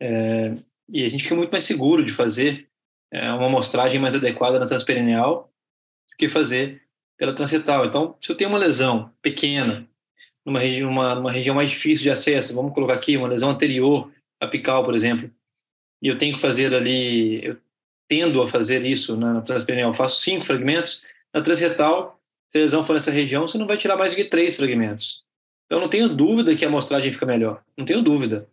[0.00, 0.54] É,
[0.88, 2.68] e a gente fica muito mais seguro de fazer
[3.12, 5.50] é, uma amostragem mais adequada na transperineal
[6.10, 6.82] do que fazer
[7.16, 7.86] pela transretal.
[7.86, 9.88] Então, se eu tenho uma lesão pequena,
[10.44, 15.30] numa, região, mais difícil de acesso, vamos colocar aqui uma lesão anterior apical, por exemplo,
[16.02, 17.56] e eu tenho que fazer ali, eu
[18.08, 22.20] tendo a fazer isso na transperineal, faço cinco fragmentos, na transretal,
[22.50, 25.24] se a lesão for nessa região, você não vai tirar mais do que três fragmentos.
[25.64, 28.46] Então, não tenho dúvida que a amostragem fica melhor, não tenho dúvida.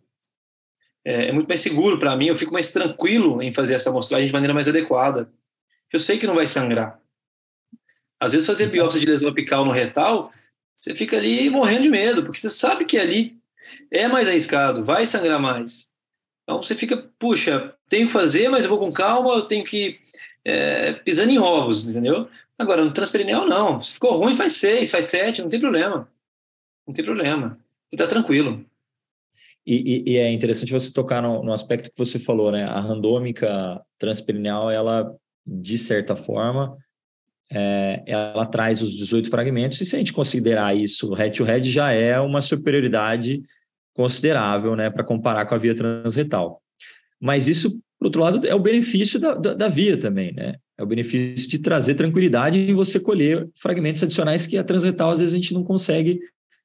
[1.04, 4.26] É, é muito mais seguro para mim, eu fico mais tranquilo em fazer essa amostragem
[4.26, 5.28] de maneira mais adequada.
[5.92, 7.00] Eu sei que não vai sangrar.
[8.20, 10.32] Às vezes fazer biópsia de lesão apical no retal,
[10.74, 13.36] você fica ali morrendo de medo, porque você sabe que ali
[13.90, 15.92] é mais arriscado, vai sangrar mais.
[16.42, 19.98] Então você fica, puxa, tenho que fazer, mas eu vou com calma, eu tenho que
[20.44, 22.28] é, pisando em ovos, entendeu?
[22.58, 23.82] Agora, no transperineal, não.
[23.82, 26.08] Se ficou ruim, faz seis, faz sete, não tem problema.
[26.86, 27.58] não tem problema.
[27.88, 28.64] Você está tranquilo.
[29.64, 32.64] E, e, e, é interessante você tocar no, no, aspecto que você falou, né?
[32.64, 35.14] A randômica transperineal, ela,
[35.46, 36.76] de certa forma,
[37.50, 41.92] é, ela traz os 18 fragmentos, e se a gente considerar isso head-to-head, -head, já
[41.92, 43.40] é uma superioridade
[43.94, 44.90] considerável, né?
[44.90, 46.60] Para comparar com a via transretal.
[47.20, 47.70] Mas isso,
[48.00, 50.56] por outro lado, é o benefício da, da, da via também, né?
[50.76, 55.20] É o benefício de trazer tranquilidade em você colher fragmentos adicionais que a transretal, às
[55.20, 56.18] vezes, a gente não consegue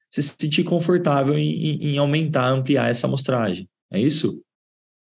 [0.09, 3.69] se sentir confortável em, em aumentar, ampliar essa amostragem.
[3.91, 4.41] É isso?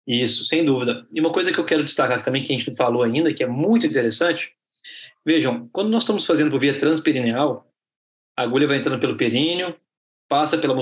[0.05, 1.07] Isso, sem dúvida.
[1.13, 3.47] E uma coisa que eu quero destacar também, que a gente falou ainda, que é
[3.47, 4.51] muito interessante,
[5.25, 7.71] vejam, quando nós estamos fazendo por via transperineal,
[8.35, 9.75] a agulha vai entrando pelo períneo,
[10.27, 10.75] passa pela,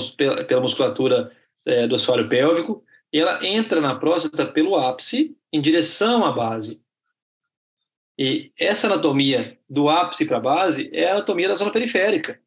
[0.47, 1.31] pela musculatura
[1.65, 6.81] é, do assoalho pélvico, e ela entra na próstata pelo ápice em direção à base.
[8.17, 12.39] E essa anatomia do ápice para a base é a anatomia da zona periférica.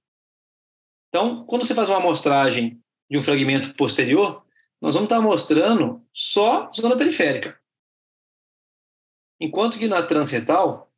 [1.12, 4.42] Então, quando você faz uma amostragem de um fragmento posterior,
[4.80, 7.60] nós vamos estar mostrando só zona periférica.
[9.38, 10.90] Enquanto que na transretal,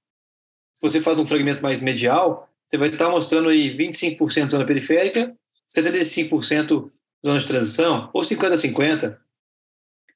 [0.73, 5.37] se você faz um fragmento mais medial, você vai estar mostrando aí 25% zona periférica,
[5.67, 6.93] 75%
[7.27, 9.19] zona de transição, ou 50-50.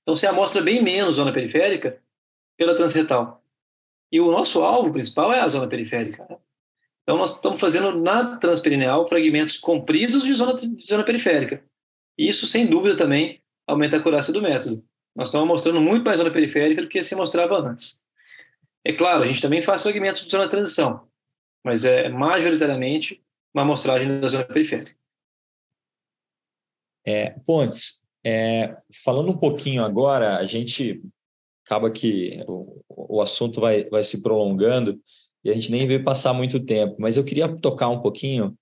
[0.00, 2.00] Então você amostra bem menos zona periférica
[2.56, 3.42] pela transretal.
[4.12, 6.38] E o nosso alvo principal é a zona periférica.
[7.08, 11.64] Então, nós estamos fazendo na transperineal fragmentos compridos de zona, de zona periférica.
[12.18, 14.84] Isso, sem dúvida, também aumenta a acurácia do método.
[15.16, 18.06] Nós estamos mostrando muito mais zona periférica do que se mostrava antes.
[18.84, 21.08] É claro, a gente também faz fragmentos de zona de transição,
[21.64, 24.94] mas é majoritariamente uma amostragem da zona periférica.
[27.06, 31.02] É, Pontes, é, falando um pouquinho agora, a gente
[31.64, 35.00] acaba que o, o assunto vai, vai se prolongando,
[35.44, 36.96] e a gente nem vê passar muito tempo.
[36.98, 38.56] Mas eu queria tocar um pouquinho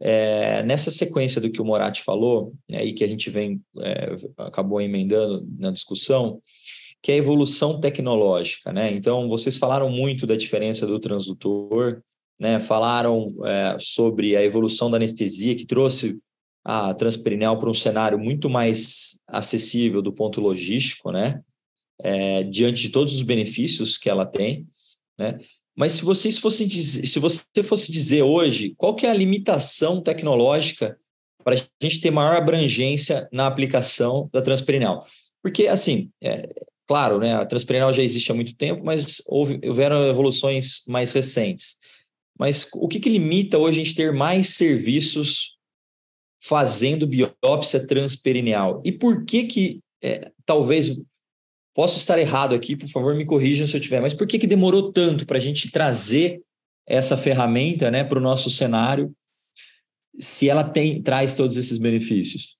[0.00, 4.16] é, nessa sequência do que o Moratti falou, né, e que a gente vem é,
[4.38, 6.40] acabou emendando na discussão,
[7.02, 8.72] que é a evolução tecnológica.
[8.72, 8.92] Né?
[8.92, 12.02] Então, vocês falaram muito da diferença do transdutor,
[12.38, 12.60] né?
[12.60, 16.18] falaram é, sobre a evolução da anestesia, que trouxe
[16.64, 21.42] a transperineal para um cenário muito mais acessível do ponto logístico, né?
[22.02, 24.66] É, diante de todos os benefícios que ela tem,
[25.18, 25.38] né?
[25.76, 30.02] Mas se vocês fossem dizer, se você fosse dizer hoje, qual que é a limitação
[30.02, 30.98] tecnológica
[31.42, 35.06] para a gente ter maior abrangência na aplicação da transperineal?
[35.42, 36.48] Porque, assim, é,
[36.86, 41.76] claro, né, a transperineal já existe há muito tempo, mas houve, houveram evoluções mais recentes.
[42.38, 45.56] Mas o que, que limita hoje a gente ter mais serviços
[46.42, 48.82] fazendo biópsia transperineal?
[48.84, 51.00] E por que que, é, talvez,
[51.80, 54.46] Posso estar errado aqui, por favor, me corrijam se eu tiver, mas por que, que
[54.46, 56.42] demorou tanto para a gente trazer
[56.86, 59.10] essa ferramenta né, para o nosso cenário,
[60.18, 62.58] se ela tem, traz todos esses benefícios?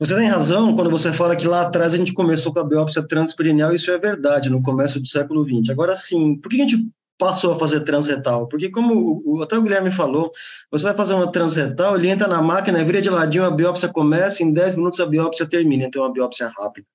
[0.00, 3.06] Você tem razão quando você fala que lá atrás a gente começou com a biópsia
[3.06, 5.70] transperineal, isso é verdade, no começo do século XX.
[5.70, 6.84] Agora sim, por que a gente
[7.16, 8.48] passou a fazer transretal?
[8.48, 10.32] Porque como o, até o Guilherme falou,
[10.68, 14.42] você vai fazer uma transretal, ele entra na máquina, vira de ladinho, a biópsia começa,
[14.42, 16.88] em 10 minutos a biópsia termina, então é uma biópsia rápida.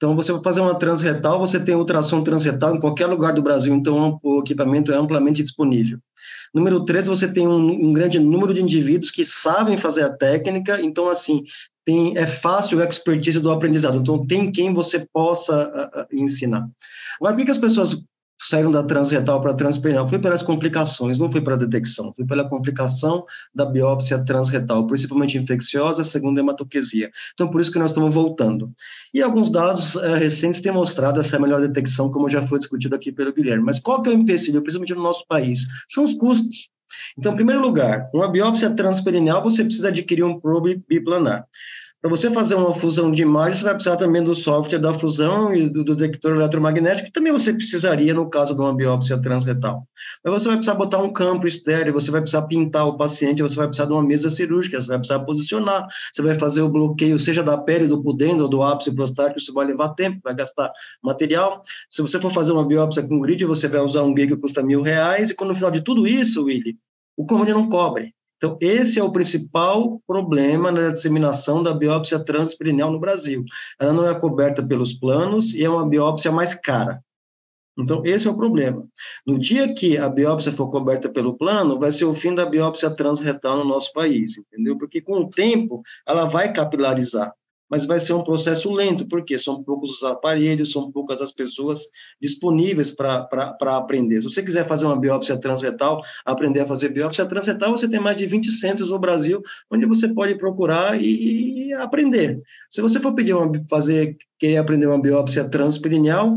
[0.00, 3.74] Então, você vai fazer uma transretal, você tem ultrassom transretal em qualquer lugar do Brasil,
[3.74, 5.98] então o equipamento é amplamente disponível.
[6.54, 10.80] Número três, você tem um, um, grande número de indivíduos que sabem fazer a técnica,
[10.80, 11.42] então, assim,
[11.84, 16.66] tem, é fácil o expertise do aprendizado, então tem quem você possa uh, uh, ensinar.
[17.20, 18.02] Agora, por que as pessoas
[18.42, 23.24] saíram da transretal para transperineal foi pelas complicações, não foi para detecção, foi pela complicação
[23.54, 27.10] da biópsia transretal, principalmente infecciosa, segundo hematoquesia.
[27.34, 28.72] Então, por isso que nós estamos voltando.
[29.12, 33.12] E alguns dados é, recentes têm mostrado essa melhor detecção, como já foi discutido aqui
[33.12, 33.64] pelo Guilherme.
[33.64, 35.66] Mas qual que é o empecilho, principalmente no nosso país?
[35.88, 36.70] São os custos.
[37.16, 41.46] Então, em primeiro lugar, uma biópsia transperineal, você precisa adquirir um probe biplanar.
[42.00, 45.54] Para você fazer uma fusão de imagens, você vai precisar também do software da fusão
[45.54, 49.86] e do, detector eletromagnético, que também você precisaria no caso de uma biópsia transretal.
[50.24, 53.54] Mas você vai precisar botar um campo estéreo, você vai precisar pintar o paciente, você
[53.54, 57.18] vai precisar de uma mesa cirúrgica, você vai precisar posicionar, você vai fazer o bloqueio,
[57.18, 60.72] seja da pele, do pudendo ou do ápice prostático, isso vai levar tempo, vai gastar
[61.02, 61.62] material.
[61.90, 64.62] Se você for fazer uma biópsia com grid, você vai usar um gig que custa
[64.62, 66.78] mil reais, e quando no final de tudo isso, Willy,
[67.14, 68.14] o convênio não cobre.
[68.40, 73.44] Então, esse é o principal problema na disseminação da biópsia transperineal no Brasil.
[73.78, 77.04] Ela não é coberta pelos planos e é uma biópsia mais cara.
[77.78, 78.86] Então, esse é o problema.
[79.26, 82.88] No dia que a biópsia for coberta pelo plano, vai ser o fim da biópsia
[82.88, 84.78] transretal no nosso país, entendeu?
[84.78, 87.34] Porque com o tempo, ela vai capilarizar.
[87.70, 91.86] Mas vai ser um processo lento, porque são poucos os aparelhos, são poucas as pessoas
[92.20, 93.28] disponíveis para
[93.76, 94.20] aprender.
[94.20, 98.16] Se você quiser fazer uma biópsia transretal, aprender a fazer biópsia transretal, você tem mais
[98.16, 99.40] de 20 centros no Brasil,
[99.70, 102.42] onde você pode procurar e, e aprender.
[102.68, 106.34] Se você for pedir uma, fazer, querer aprender uma biópsia transperineal,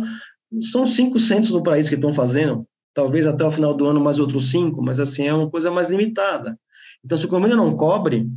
[0.62, 4.20] são cinco centros no país que estão fazendo, talvez até o final do ano mais
[4.20, 6.58] outros cinco, mas assim, é uma coisa mais limitada.
[7.04, 8.30] Então, se o convênio não cobre,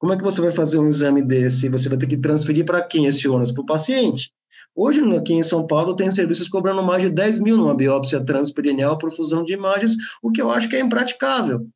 [0.00, 1.68] como é que você vai fazer um exame desse?
[1.68, 3.52] Você vai ter que transferir para quem esse ônus?
[3.52, 4.32] Para o paciente.
[4.74, 8.96] Hoje, aqui em São Paulo, tem serviços cobrando mais de 10 mil numa biópsia transperineal
[8.96, 11.66] por fusão de imagens, o que eu acho que é impraticável.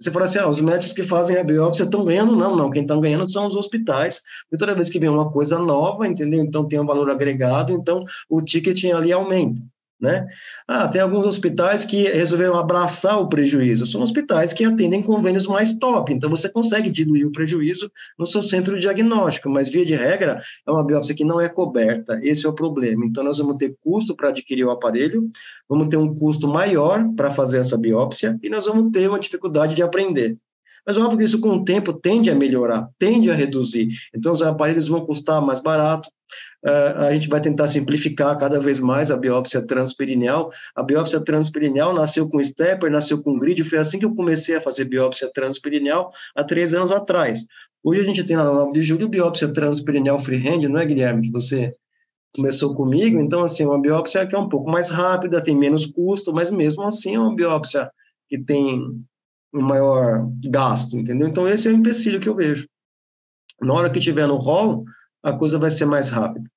[0.00, 2.34] Você fala assim, ah, os médicos que fazem a biópsia estão ganhando?
[2.34, 4.20] Não, não, quem está ganhando são os hospitais.
[4.50, 6.40] E toda vez que vem uma coisa nova, entendeu?
[6.40, 9.60] Então tem um valor agregado, então o ticket ali aumenta
[10.00, 10.26] né?
[10.66, 13.86] Ah, tem alguns hospitais que resolveram abraçar o prejuízo.
[13.86, 18.42] São hospitais que atendem convênios mais top, então você consegue diluir o prejuízo no seu
[18.42, 22.18] centro de diagnóstico, mas via de regra é uma biópsia que não é coberta.
[22.22, 23.04] Esse é o problema.
[23.04, 25.30] Então nós vamos ter custo para adquirir o aparelho,
[25.68, 29.74] vamos ter um custo maior para fazer essa biópsia e nós vamos ter uma dificuldade
[29.74, 30.36] de aprender.
[30.86, 33.88] Mas óbvio que isso com o tempo tende a melhorar, tende a reduzir.
[34.14, 36.08] Então os aparelhos vão custar mais barato,
[36.64, 40.50] Uh, a gente vai tentar simplificar cada vez mais a biópsia transperineal.
[40.74, 44.60] A biópsia transperineal nasceu com stepper, nasceu com grid, foi assim que eu comecei a
[44.60, 47.44] fazer biópsia transperineal há três anos atrás.
[47.82, 51.32] Hoje a gente tem na 9 de julho biópsia transperineal freehand, não é, Guilherme, que
[51.32, 51.74] você
[52.34, 53.18] começou comigo?
[53.18, 56.82] Então, assim, uma biópsia que é um pouco mais rápida, tem menos custo, mas mesmo
[56.82, 57.90] assim é uma biópsia
[58.28, 59.02] que tem
[59.52, 61.28] um maior gasto, entendeu?
[61.28, 62.68] Então, esse é o empecilho que eu vejo.
[63.60, 64.84] Na hora que tiver no rol,
[65.22, 66.48] a coisa vai ser mais rápida.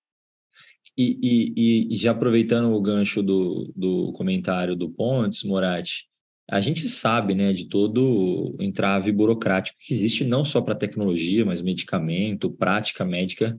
[0.95, 1.17] E,
[1.57, 6.07] e, e já aproveitando o gancho do, do comentário do Pontes, Moratti,
[6.49, 11.45] a gente sabe né, de todo o entrave burocrático que existe não só para tecnologia,
[11.45, 13.57] mas medicamento, prática médica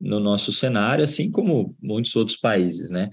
[0.00, 2.90] no nosso cenário, assim como muitos outros países.
[2.90, 3.10] Né?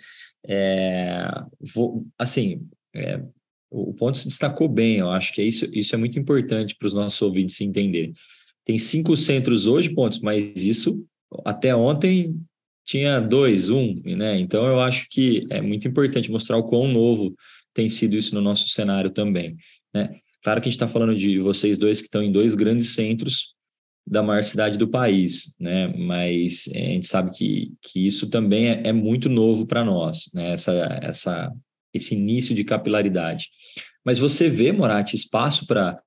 [0.48, 1.28] É,
[1.74, 3.22] vou, assim, é,
[3.70, 6.94] o Pontes destacou bem, eu acho que é isso, isso é muito importante para os
[6.94, 8.14] nossos ouvintes se entenderem.
[8.66, 11.06] Tem cinco centros hoje, Pontes, mas isso
[11.46, 12.36] até ontem
[12.86, 14.40] tinha dois, um, né?
[14.40, 17.36] Então eu acho que é muito importante mostrar o quão novo
[17.74, 19.56] tem sido isso no nosso cenário também,
[19.94, 20.16] né?
[20.44, 23.54] Claro que a gente está falando de vocês dois que estão em dois grandes centros
[24.08, 25.88] da maior cidade do país, né?
[25.96, 30.54] Mas a gente sabe que, que isso também é, é muito novo para nós, né?
[30.54, 31.52] Essa, essa,
[31.94, 33.48] esse início de capilaridade.
[34.06, 36.00] Mas você vê, Moratti, espaço para.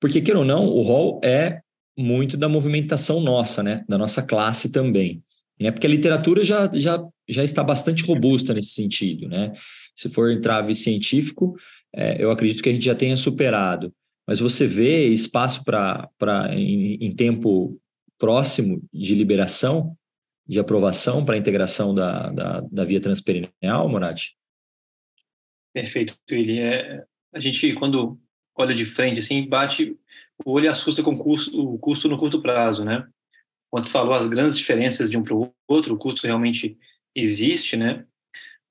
[0.00, 1.60] Porque, queira ou não, o rol é
[1.96, 3.84] muito da movimentação nossa, né?
[3.88, 5.22] Da nossa classe também.
[5.60, 5.70] Né?
[5.70, 9.52] Porque a literatura já, já, já está bastante robusta nesse sentido, né?
[9.96, 11.56] Se for entrave científico,
[11.92, 13.92] é, eu acredito que a gente já tenha superado.
[14.26, 16.08] Mas você vê espaço para,
[16.52, 17.80] em, em tempo
[18.18, 19.96] próximo de liberação,
[20.46, 24.37] de aprovação para a integração da, da, da via transperineal, Moratti?
[25.72, 26.60] Perfeito, Willi.
[26.60, 28.18] É, a gente, quando
[28.56, 29.96] olha de frente, assim, bate
[30.44, 33.06] o olho assusta com o custo, o custo no curto prazo, né?
[33.70, 36.78] Quando você falou as grandes diferenças de um para o outro, o custo realmente
[37.14, 38.04] existe, né?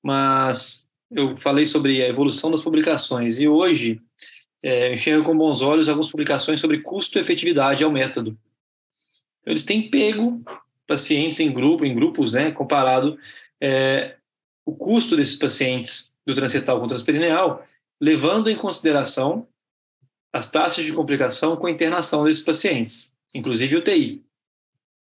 [0.02, 4.02] Mas eu falei sobre a evolução das publicações e hoje
[4.64, 8.38] é, enxergo com bons olhos algumas publicações sobre custo-efetividade ao método.
[9.40, 10.44] Então, eles têm pego
[10.88, 12.52] pacientes em grupo, em grupos, né?
[12.52, 13.20] Comparado
[13.62, 14.16] é,
[14.66, 17.66] o custo desses pacientes do transretal com transperineal,
[18.02, 19.48] levando em consideração
[20.32, 24.24] as taxas de complicação com a internação desses pacientes, inclusive UTI.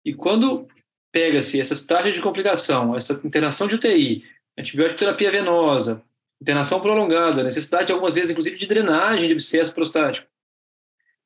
[0.05, 0.69] E quando
[1.11, 4.23] pega-se essas taxas de complicação, essa internação de UTI,
[4.59, 6.05] antibiótico terapia venosa,
[6.41, 10.29] internação prolongada, necessidade algumas vezes inclusive de drenagem de abscesso prostático,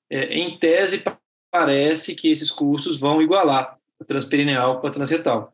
[0.08, 1.02] é, em tese
[1.50, 5.52] parece que esses custos vão igualar a transperineal com a transretal,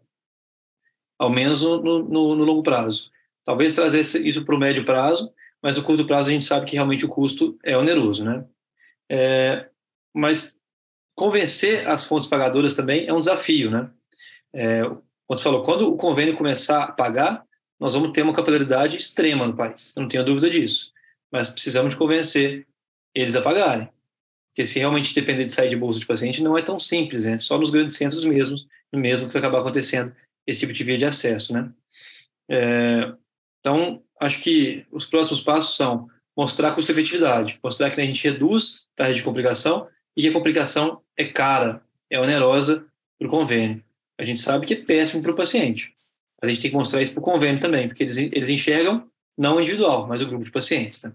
[1.18, 3.10] ao menos no, no, no longo prazo.
[3.44, 5.32] Talvez trazer isso para o médio prazo,
[5.62, 8.44] mas no curto prazo a gente sabe que realmente o custo é oneroso, né?
[9.10, 9.68] É,
[10.14, 10.60] mas
[11.14, 13.90] convencer as fontes pagadoras também é um desafio, né?
[14.52, 14.82] É,
[15.26, 17.44] como falou, quando o convênio começar a pagar,
[17.78, 20.92] nós vamos ter uma capilaridade extrema no país, eu não tenho dúvida disso.
[21.30, 22.66] Mas precisamos de convencer
[23.14, 23.88] eles a pagarem.
[24.50, 27.38] Porque se realmente depender de sair de bolsa de paciente, não é tão simples, né?
[27.38, 30.14] Só nos grandes centros mesmos, mesmo que vai acabar acontecendo
[30.46, 31.72] esse tipo de via de acesso, né?
[32.48, 33.12] É,
[33.64, 36.06] então, acho que os próximos passos são
[36.36, 41.00] mostrar custo-efetividade, mostrar que a gente reduz a taxa de complicação e que a complicação
[41.16, 42.86] é cara, é onerosa
[43.18, 43.82] para o convênio.
[44.20, 45.94] A gente sabe que é péssimo para o paciente.
[46.38, 49.08] Mas a gente tem que mostrar isso para o convênio também, porque eles, eles enxergam
[49.36, 51.02] não o individual, mas o grupo de pacientes.
[51.02, 51.14] Né?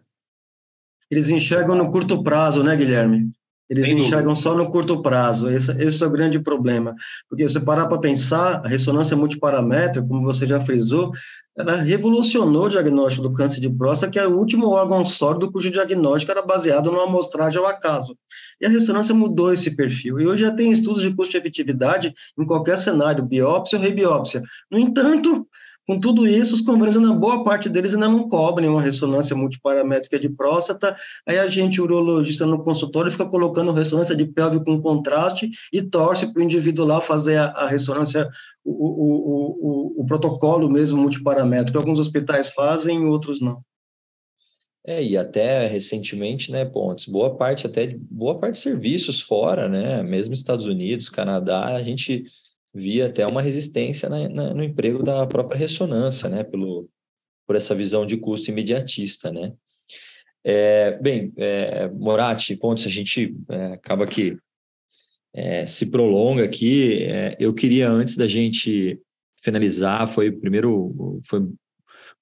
[1.11, 3.31] Eles enxergam no curto prazo, né, Guilherme?
[3.69, 4.41] Eles Sem enxergam dúvida.
[4.41, 5.49] só no curto prazo.
[5.49, 6.95] Esse, esse, é o grande problema.
[7.29, 11.11] Porque você parar para pensar, a ressonância multiparamétrica, como você já frisou,
[11.55, 15.69] ela revolucionou o diagnóstico do câncer de próstata, que é o último órgão sólido cujo
[15.69, 18.17] diagnóstico era baseado numa amostragem ao acaso.
[18.59, 20.19] E a ressonância mudou esse perfil.
[20.19, 24.41] E hoje já tem estudos de custo-efetividade em qualquer cenário, biópsia ou rebiópsia.
[24.71, 25.47] No entanto,
[25.89, 30.19] com tudo isso, os convênios, ainda, boa parte deles ainda não cobrem uma ressonância multiparamétrica
[30.19, 30.95] de próstata.
[31.27, 36.31] Aí a gente, urologista no consultório, fica colocando ressonância de pelve com contraste e torce
[36.31, 38.29] para o indivíduo lá fazer a, a ressonância,
[38.63, 41.79] o, o, o, o, protocolo mesmo multiparamétrico.
[41.79, 43.59] Alguns hospitais fazem, outros não.
[44.85, 50.03] É, e até recentemente, né, Pontes, boa parte até boa parte de serviços fora, né,
[50.03, 52.25] mesmo Estados Unidos, Canadá, a gente
[52.73, 56.89] via até uma resistência na, na, no emprego da própria ressonância, né, pelo,
[57.47, 59.53] por essa visão de custo imediatista, né.
[60.43, 64.37] É, bem, é, Moratti, Pontes, a gente é, acaba que
[65.33, 67.03] é, se prolonga aqui.
[67.03, 68.99] É, eu queria, antes da gente
[69.43, 71.45] finalizar, foi primeiro, foi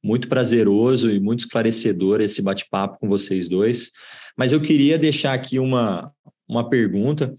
[0.03, 3.91] muito prazeroso e muito esclarecedor esse bate-papo com vocês dois,
[4.37, 6.11] mas eu queria deixar aqui uma,
[6.47, 7.33] uma pergunta.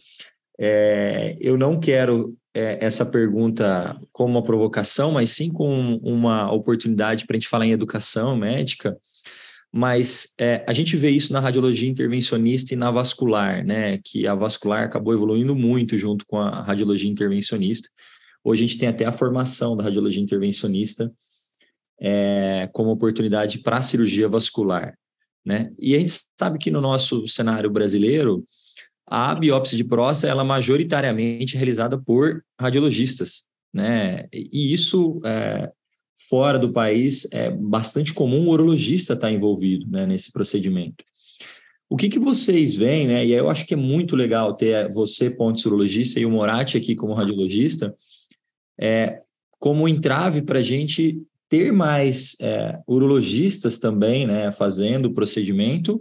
[0.60, 7.26] É, eu não quero é, essa pergunta como uma provocação, mas sim com uma oportunidade
[7.26, 8.96] para a gente falar em educação médica.
[9.70, 13.98] Mas é, a gente vê isso na radiologia intervencionista e na vascular, né?
[14.02, 17.88] Que a vascular acabou evoluindo muito junto com a radiologia intervencionista.
[18.42, 21.12] Hoje a gente tem até a formação da radiologia intervencionista
[22.00, 24.96] é, como oportunidade para a cirurgia vascular,
[25.44, 25.70] né?
[25.78, 28.44] E a gente sabe que no nosso cenário brasileiro,
[29.10, 34.26] a biópsia de próstata ela é majoritariamente realizada por radiologistas, né?
[34.32, 35.70] E isso é,
[36.28, 41.04] fora do país é bastante comum o urologista estar tá envolvido né, nesse procedimento.
[41.90, 43.24] O que, que vocês veem, né?
[43.24, 46.94] E eu acho que é muito legal ter você, ponto urologista, e o Morati aqui
[46.94, 47.94] como radiologista,
[48.78, 49.22] é,
[49.58, 56.00] como entrave para a gente ter mais é, urologistas também, né, fazendo o procedimento,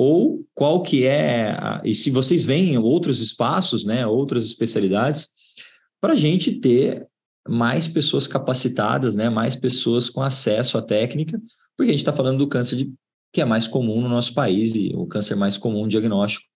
[0.00, 5.30] ou qual que é, e se vocês veem outros espaços, né, outras especialidades,
[6.00, 7.04] para a gente ter
[7.48, 11.42] mais pessoas capacitadas, né, mais pessoas com acesso à técnica,
[11.76, 12.92] porque a gente está falando do câncer de,
[13.32, 16.46] que é mais comum no nosso país e o câncer mais comum diagnóstico,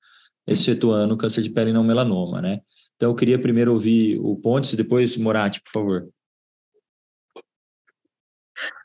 [0.46, 2.60] excetuando o câncer de pele não melanoma, né?
[2.94, 6.08] Então eu queria primeiro ouvir o Pontes e depois Morati, por favor.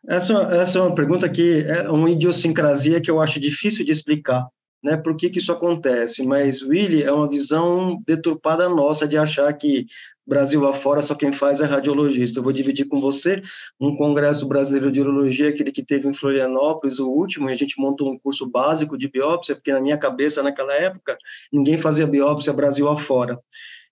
[0.07, 4.47] Essa, essa é uma pergunta que é uma idiosincrasia que eu acho difícil de explicar,
[4.83, 4.95] né?
[4.97, 6.25] Por que, que isso acontece?
[6.25, 9.85] Mas, Willy, é uma visão deturpada nossa de achar que
[10.27, 12.39] Brasil afora só quem faz é radiologista.
[12.39, 13.41] Eu vou dividir com você
[13.79, 17.79] um congresso brasileiro de urologia, aquele que teve em Florianópolis, o último, e a gente
[17.79, 21.17] montou um curso básico de biópsia, porque na minha cabeça, naquela época,
[21.51, 23.39] ninguém fazia biópsia Brasil afora.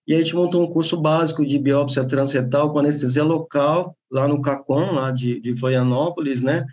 [0.07, 4.41] E a gente montou um curso básico de biópsia transretal com anestesia local, lá no
[4.41, 6.63] CACOM, lá de, de Florianópolis, né?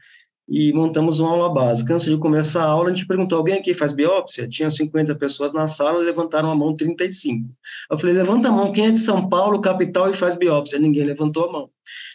[0.48, 1.94] E montamos uma aula básica.
[1.94, 4.46] Antes de começar a aula, a gente perguntou: alguém aqui faz biópsia?
[4.46, 7.48] Tinha 50 pessoas na sala, levantaram a mão 35.
[7.90, 10.78] Eu falei: levanta a mão, quem é de São Paulo, capital, e faz biópsia?
[10.78, 11.70] Ninguém levantou a mão.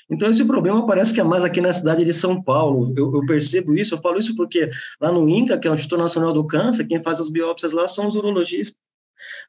[0.09, 2.93] Então, esse problema parece que é mais aqui na cidade de São Paulo.
[2.95, 4.69] Eu, eu, percebo isso, eu falo isso porque
[5.01, 7.87] lá no INCA, que é o Instituto Nacional do Câncer, quem faz as biópsias lá
[7.87, 8.77] são os urologistas.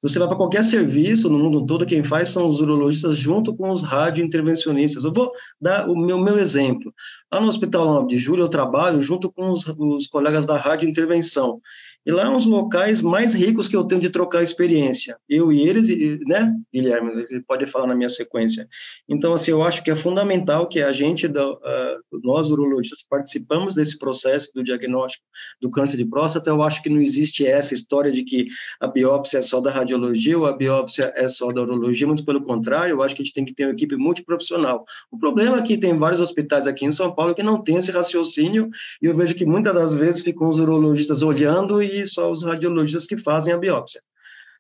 [0.03, 3.71] Você vai para qualquer serviço no mundo todo, quem faz são os urologistas junto com
[3.71, 5.05] os radiointervencionistas.
[5.05, 6.93] Eu vou dar o meu, meu exemplo.
[7.33, 11.61] Lá no Hospital 9 de Julho, eu trabalho junto com os, os colegas da radiointervenção.
[12.07, 15.17] E lá é um dos locais mais ricos que eu tenho de trocar experiência.
[15.29, 15.89] Eu e eles,
[16.27, 18.67] né, Guilherme, ele pode falar na minha sequência.
[19.09, 23.99] Então, assim, eu acho que é fundamental que a gente, uh, nós urologistas, participamos desse
[23.99, 25.25] processo do diagnóstico
[25.61, 26.51] do câncer de próstata.
[26.51, 28.47] Eu acho que não existe essa história de que
[28.81, 32.43] a biópsia é só da radiologia ou a biópsia é só da urologia, muito pelo
[32.43, 34.85] contrário, eu acho que a gente tem que ter uma equipe multiprofissional.
[35.11, 37.91] O problema é que tem vários hospitais aqui em São Paulo que não tem esse
[37.91, 38.71] raciocínio
[39.03, 43.07] e eu vejo que muitas das vezes ficam os urologistas olhando e só os radiologistas
[43.07, 44.01] que fazem a biópsia.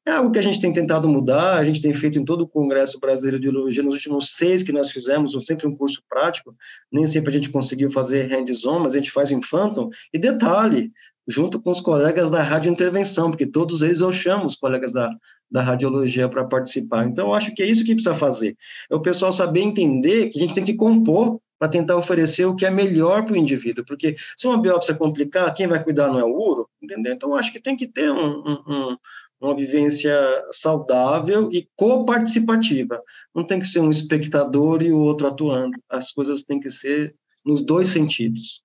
[0.07, 2.49] É algo que a gente tem tentado mudar, a gente tem feito em todo o
[2.49, 6.57] Congresso Brasileiro de Urologia, nos últimos seis que nós fizemos, sempre um curso prático,
[6.91, 10.93] nem sempre a gente conseguiu fazer hands-on, mas a gente faz em Phantom, e detalhe,
[11.26, 15.14] junto com os colegas da radiointervenção, porque todos eles eu chamo os colegas da,
[15.51, 17.07] da radiologia para participar.
[17.07, 18.57] Então, eu acho que é isso que precisa fazer,
[18.91, 22.54] é o pessoal saber entender que a gente tem que compor para tentar oferecer o
[22.54, 26.20] que é melhor para o indivíduo, porque se uma biópsia complicar, quem vai cuidar não
[26.20, 27.12] é o uro, entendeu?
[27.12, 28.96] Então, acho que tem que ter um, um,
[29.40, 30.14] uma vivência
[30.52, 33.02] saudável e coparticipativa.
[33.34, 35.76] Não tem que ser um espectador e o outro atuando.
[35.88, 38.62] As coisas têm que ser nos dois sentidos.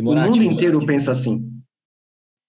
[0.00, 1.50] Morati, o mundo inteiro pensa assim.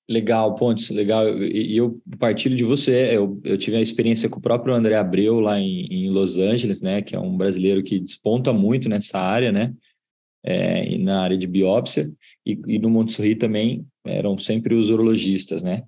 [0.10, 1.42] Legal, Pontes, legal.
[1.42, 3.16] E eu partilho de você.
[3.16, 6.82] Eu, eu tive a experiência com o próprio André Abreu lá em, em Los Angeles,
[6.82, 7.02] né?
[7.02, 9.74] Que é um brasileiro que desponta muito nessa área, né?
[10.44, 12.12] É, na área de biópsia.
[12.46, 15.84] E, e no Montessori também eram sempre os urologistas, né?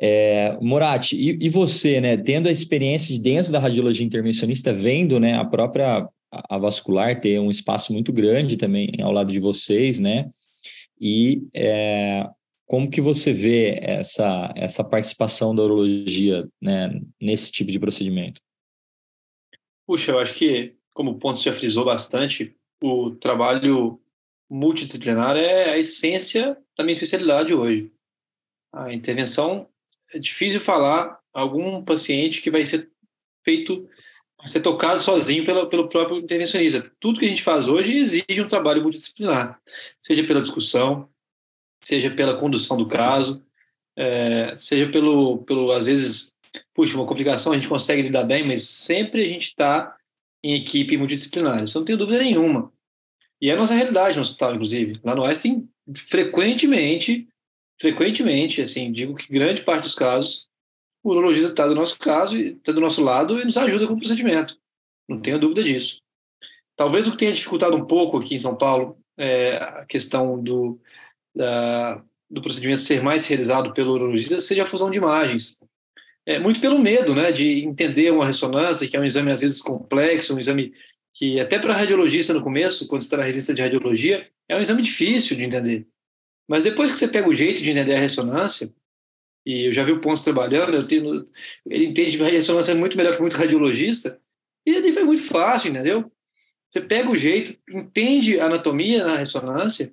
[0.00, 2.16] É, Morati, e, e, você, né?
[2.16, 5.34] Tendo a experiência de dentro da radiologia intervencionista, vendo, né?
[5.34, 6.08] A própria
[6.48, 10.28] a vascular ter um espaço muito grande também ao lado de vocês, né?
[11.00, 12.28] E é,
[12.66, 18.40] como que você vê essa, essa participação da urologia né, nesse tipo de procedimento?
[19.86, 24.00] Puxa, eu acho que, como o Ponto já frisou bastante, o trabalho
[24.50, 27.92] multidisciplinar é a essência da minha especialidade hoje.
[28.72, 29.68] A intervenção,
[30.12, 32.90] é difícil falar algum paciente que vai ser
[33.44, 33.88] feito,
[34.38, 36.90] vai ser tocado sozinho pelo, pelo próprio intervencionista.
[36.98, 39.60] Tudo que a gente faz hoje exige um trabalho multidisciplinar,
[39.98, 41.08] seja pela discussão,
[41.84, 43.44] seja pela condução do caso,
[43.96, 46.34] é, seja pelo, pelo, às vezes,
[46.74, 49.96] puxa, uma complicação a gente consegue lidar bem, mas sempre a gente está
[50.42, 52.72] em equipe multidisciplinar, isso não tenho dúvida nenhuma.
[53.40, 55.00] E é a nossa realidade no hospital, inclusive.
[55.04, 57.28] Lá no Einstein, frequentemente,
[57.78, 60.46] frequentemente, assim, digo que grande parte dos casos,
[61.02, 63.98] o urologista está do nosso caso, está do nosso lado e nos ajuda com o
[63.98, 64.58] procedimento.
[65.08, 66.00] Não tenho dúvida disso.
[66.76, 70.80] Talvez o que tenha dificultado um pouco aqui em São Paulo é a questão do,
[71.34, 75.58] da, do procedimento ser mais realizado pelo urologista seja a fusão de imagens.
[76.26, 79.60] É, muito pelo medo né, de entender uma ressonância, que é um exame às vezes
[79.60, 80.72] complexo, um exame
[81.12, 84.82] que até para radiologista no começo, quando está na residência de radiologia, é um exame
[84.82, 85.86] difícil de entender.
[86.48, 88.72] Mas depois que você pega o jeito de entender a ressonância,
[89.46, 91.24] e eu já vi o Ponce trabalhando, tenho,
[91.66, 94.18] ele entende a ressonância muito melhor que muito radiologista,
[94.66, 96.10] e ele foi muito fácil, entendeu?
[96.70, 99.92] Você pega o jeito, entende a anatomia na ressonância,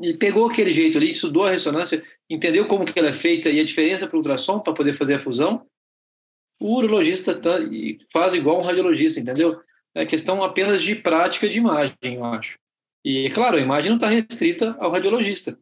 [0.00, 3.60] e pegou aquele jeito ali, estudou a ressonância, entendeu como que ela é feita e
[3.60, 5.66] a diferença para o ultrassom para poder fazer a fusão,
[6.60, 7.58] o urologista tá,
[8.12, 9.60] faz igual um radiologista, entendeu?
[9.94, 12.58] É questão apenas de prática de imagem, eu acho.
[13.04, 15.58] E, claro, a imagem não está restrita ao radiologista.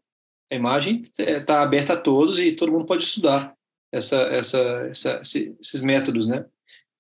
[0.51, 3.55] A imagem está aberta a todos e todo mundo pode estudar
[3.93, 4.59] essa, essa,
[4.91, 6.47] essa, esses métodos, né?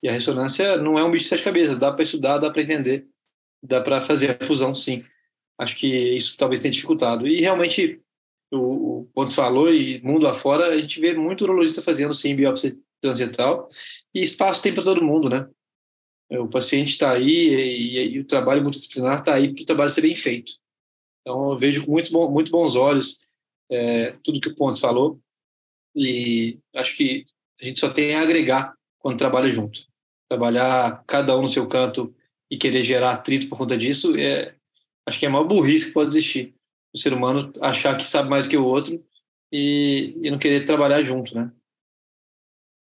[0.02, 2.62] E a ressonância não é um bicho de sete cabeças, dá para estudar, dá para
[2.62, 3.06] entender,
[3.62, 5.04] dá para fazer a fusão, sim.
[5.62, 7.26] Acho que isso talvez tenha dificultado.
[7.26, 8.00] E realmente,
[8.52, 12.76] o, o Pontes falou, e mundo afora, a gente vê muito urologista fazendo sim biópsia
[13.00, 13.68] transital,
[14.14, 15.48] e espaço tem para todo mundo, né?
[16.30, 20.00] O paciente está aí e, e, o trabalho multidisciplinar está aí para o trabalho ser
[20.00, 20.52] bem feito.
[21.20, 23.20] Então, eu vejo com muitos, muito bons olhos
[23.70, 25.20] é, tudo que o Pontes falou
[25.94, 27.26] e acho que
[27.60, 29.86] a gente só tem a agregar quando trabalha junto.
[30.28, 32.14] Trabalhar cada um no seu canto
[32.50, 34.54] e querer gerar atrito por conta disso é,
[35.06, 36.54] acho que é a maior burrice que pode existir.
[36.94, 39.02] O ser humano achar que sabe mais que o outro
[39.50, 41.50] e, e não querer trabalhar junto, né?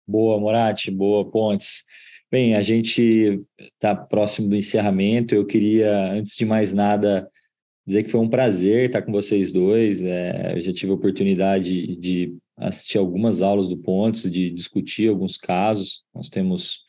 [0.06, 1.84] Boa, Morati, boa, Pontes.
[2.30, 5.34] Bem, a gente está próximo do encerramento.
[5.34, 7.30] Eu queria, antes de mais nada,
[7.84, 10.02] dizer que foi um prazer estar com vocês dois.
[10.04, 15.36] É, eu já tive a oportunidade de assistir algumas aulas do Pontes, de discutir alguns
[15.36, 16.04] casos.
[16.14, 16.84] Nós temos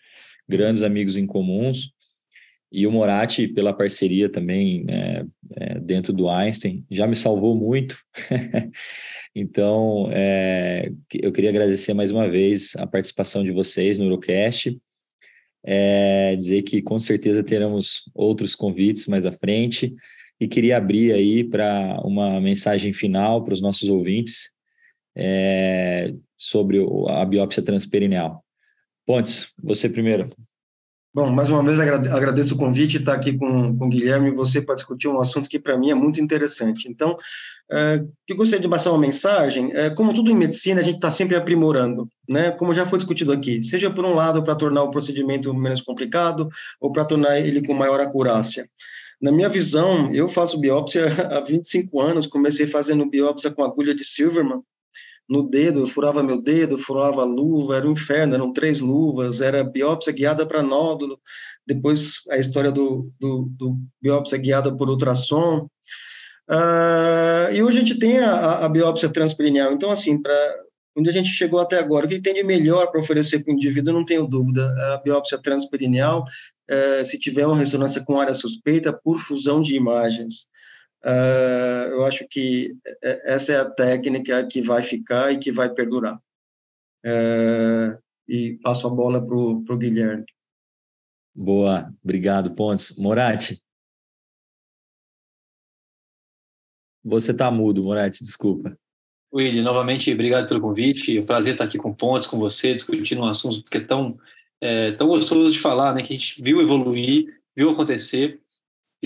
[0.48, 1.92] grandes amigos em comuns
[2.78, 5.26] e o Moratti, pela parceria também é,
[5.56, 7.98] é, dentro do Einstein, já me salvou muito.
[9.36, 14.80] então, é, eu queria agradecer mais uma vez a participação de vocês no Eurocast.
[15.66, 19.96] É, dizer que com certeza teremos outros convites mais à frente.
[20.40, 24.52] E queria abrir aí para uma mensagem final para os nossos ouvintes
[25.16, 28.46] é, sobre a biópsia transperineal.
[29.04, 30.30] Pontes, você primeiro.
[31.18, 34.62] Bom, mais uma vez agradeço o convite, estar aqui com, com o Guilherme e você
[34.62, 36.88] para discutir um assunto que para mim é muito interessante.
[36.88, 37.18] Então,
[37.72, 39.72] é, eu gostaria de passar uma mensagem.
[39.74, 42.52] É, como tudo em medicina, a gente está sempre aprimorando, né?
[42.52, 46.50] Como já foi discutido aqui, seja por um lado para tornar o procedimento menos complicado
[46.80, 48.70] ou para tornar ele com maior acurácia.
[49.20, 54.04] Na minha visão, eu faço biópsia há 25 anos, comecei fazendo biópsia com agulha de
[54.06, 54.62] Silverman,
[55.30, 59.42] no dedo, eu furava meu dedo, furava a luva, era um inferno, eram três luvas,
[59.42, 61.20] era biópsia guiada para nódulo,
[61.66, 65.68] depois a história do, do, do biópsia guiada por ultrassom.
[66.50, 69.74] Uh, e hoje a gente tem a, a biópsia transperineal.
[69.74, 70.34] Então, assim, para
[70.98, 73.56] onde a gente chegou até agora, o que tem de melhor para oferecer para o
[73.56, 76.24] indivíduo, não tenho dúvida, a biópsia transperineal,
[76.72, 80.48] uh, se tiver uma ressonância com área suspeita, por fusão de imagens.
[81.08, 86.18] Uh, eu acho que essa é a técnica que vai ficar e que vai perdurar.
[87.06, 87.98] Uh,
[88.28, 90.26] e passo a bola para o Guilherme.
[91.34, 92.98] Boa, obrigado, Pontes.
[92.98, 93.62] Morati?
[97.06, 98.78] Você está mudo, Morati, desculpa.
[99.34, 101.18] Willi, novamente, obrigado pelo convite.
[101.18, 104.20] É um prazer estar aqui com Pontes, com você, discutindo um assunto que é tão,
[104.60, 106.02] é, tão gostoso de falar, né?
[106.04, 108.42] Que a gente viu evoluir, viu acontecer.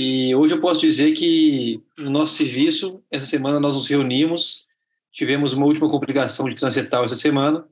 [0.04, 4.66] E hoje eu posso dizer que no nosso serviço, essa semana nós nos reunimos,
[5.12, 7.68] tivemos uma última complicação de transetal essa semana.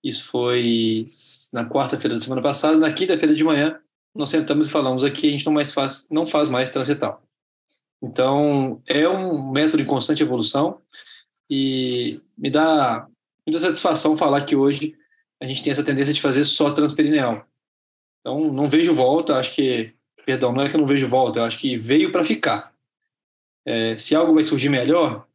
[0.00, 1.06] Isso foi
[1.52, 2.76] na quarta-feira da semana passada.
[2.76, 3.76] Na quinta-feira de manhã,
[4.14, 7.24] nós sentamos e falamos aqui, a gente não mais faz, não faz mais transetal.
[8.00, 10.80] Então, é um método em constante evolução
[11.50, 13.08] e me dá
[13.44, 14.94] muita satisfação falar que hoje
[15.42, 17.44] a gente tem essa tendência de fazer só transperineal.
[18.20, 19.92] Então, não vejo volta, acho que,
[20.28, 22.70] perdão, não é que eu não vejo volta, eu acho que veio para ficar.
[23.64, 25.26] É, se algo vai surgir melhor,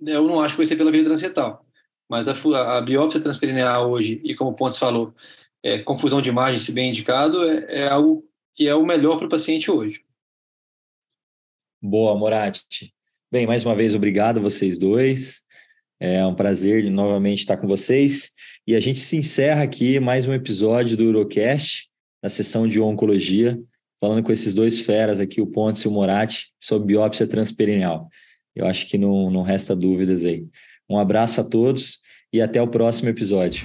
[0.00, 1.66] eu não acho que vai ser pela via transetal.
[2.08, 5.12] Mas a, a biópsia transperineal hoje, e como o Pontes falou,
[5.60, 9.26] é, confusão de imagem, se bem indicado, é, é algo que é o melhor para
[9.26, 10.04] o paciente hoje.
[11.82, 12.94] Boa, Moratti.
[13.28, 15.42] Bem, mais uma vez, obrigado a vocês dois.
[15.98, 18.30] É um prazer novamente estar com vocês.
[18.68, 21.90] E a gente se encerra aqui mais um episódio do Urocast,
[22.22, 23.60] na sessão de oncologia,
[24.02, 28.08] falando com esses dois feras aqui, o Pontes e o Moratti, sobre biópsia transperineal.
[28.52, 30.44] Eu acho que não, não resta dúvidas aí.
[30.90, 32.00] Um abraço a todos
[32.32, 33.64] e até o próximo episódio.